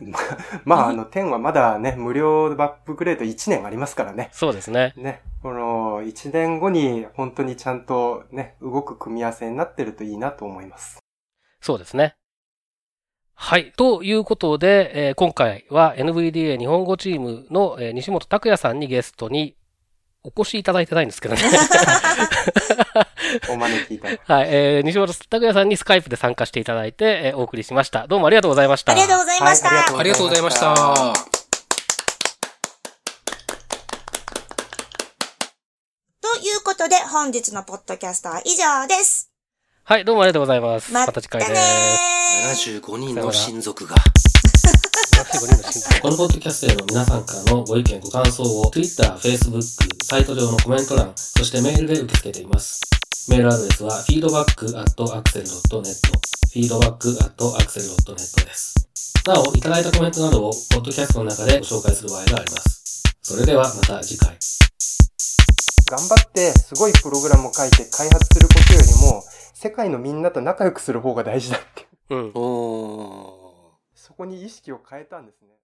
[0.64, 4.30] まあ、あの、10はまだね、無料バップグレード1年ありますからね。
[4.32, 4.94] そうですね。
[4.96, 5.20] ね。
[5.42, 11.00] この、1年後に本当にちゃんとね、動く組み合わせになってるといいなと思います。
[11.60, 12.16] そうですね。
[13.34, 13.72] はい。
[13.76, 19.56] ということで、えー今回は NVDA 日本語チームの、えー西本拓也さんにゲストに
[20.24, 21.42] お越しいただいてないんですけどね。
[23.50, 24.48] お招きいただきはい。
[24.50, 28.06] えー西本拓也さんにスカイプで参加していただいて、えーお送りしました。
[28.06, 28.92] どうもありがとうございました。
[28.92, 29.68] ありがとうございました。
[29.68, 31.12] はいありがとうございました。
[36.20, 39.30] ということで、本日のポッドキャストは以上です。
[39.82, 40.92] はい、どうもありがとうございます。
[40.92, 41.56] ままたた次回でね
[42.54, 42.70] す。
[42.70, 42.80] ー。
[42.80, 43.96] 75人の親族が。
[45.12, 49.62] 75人の親族このポッドキャストへの皆さんからのご意見、ご感想を Twitter、Facebook、
[50.04, 52.80] サイト上のコメント欄、そしてメールで受け付けています。
[53.28, 55.94] メールアドレスは feedback.axel.net
[56.52, 58.74] feedback.axel.net です。
[59.26, 63.02] なお、いただいたコメントなどをポッドキャストの中でご紹介する場合があります。
[63.22, 64.36] それではまた次回。
[65.88, 69.22] 頑張ってすごいプログラムを書いて開発することよりも、
[69.54, 71.86] 世界のみんなと仲良くする方が大事だって。
[72.10, 72.32] うん。
[74.02, 75.54] そこに意識を変えたんですね。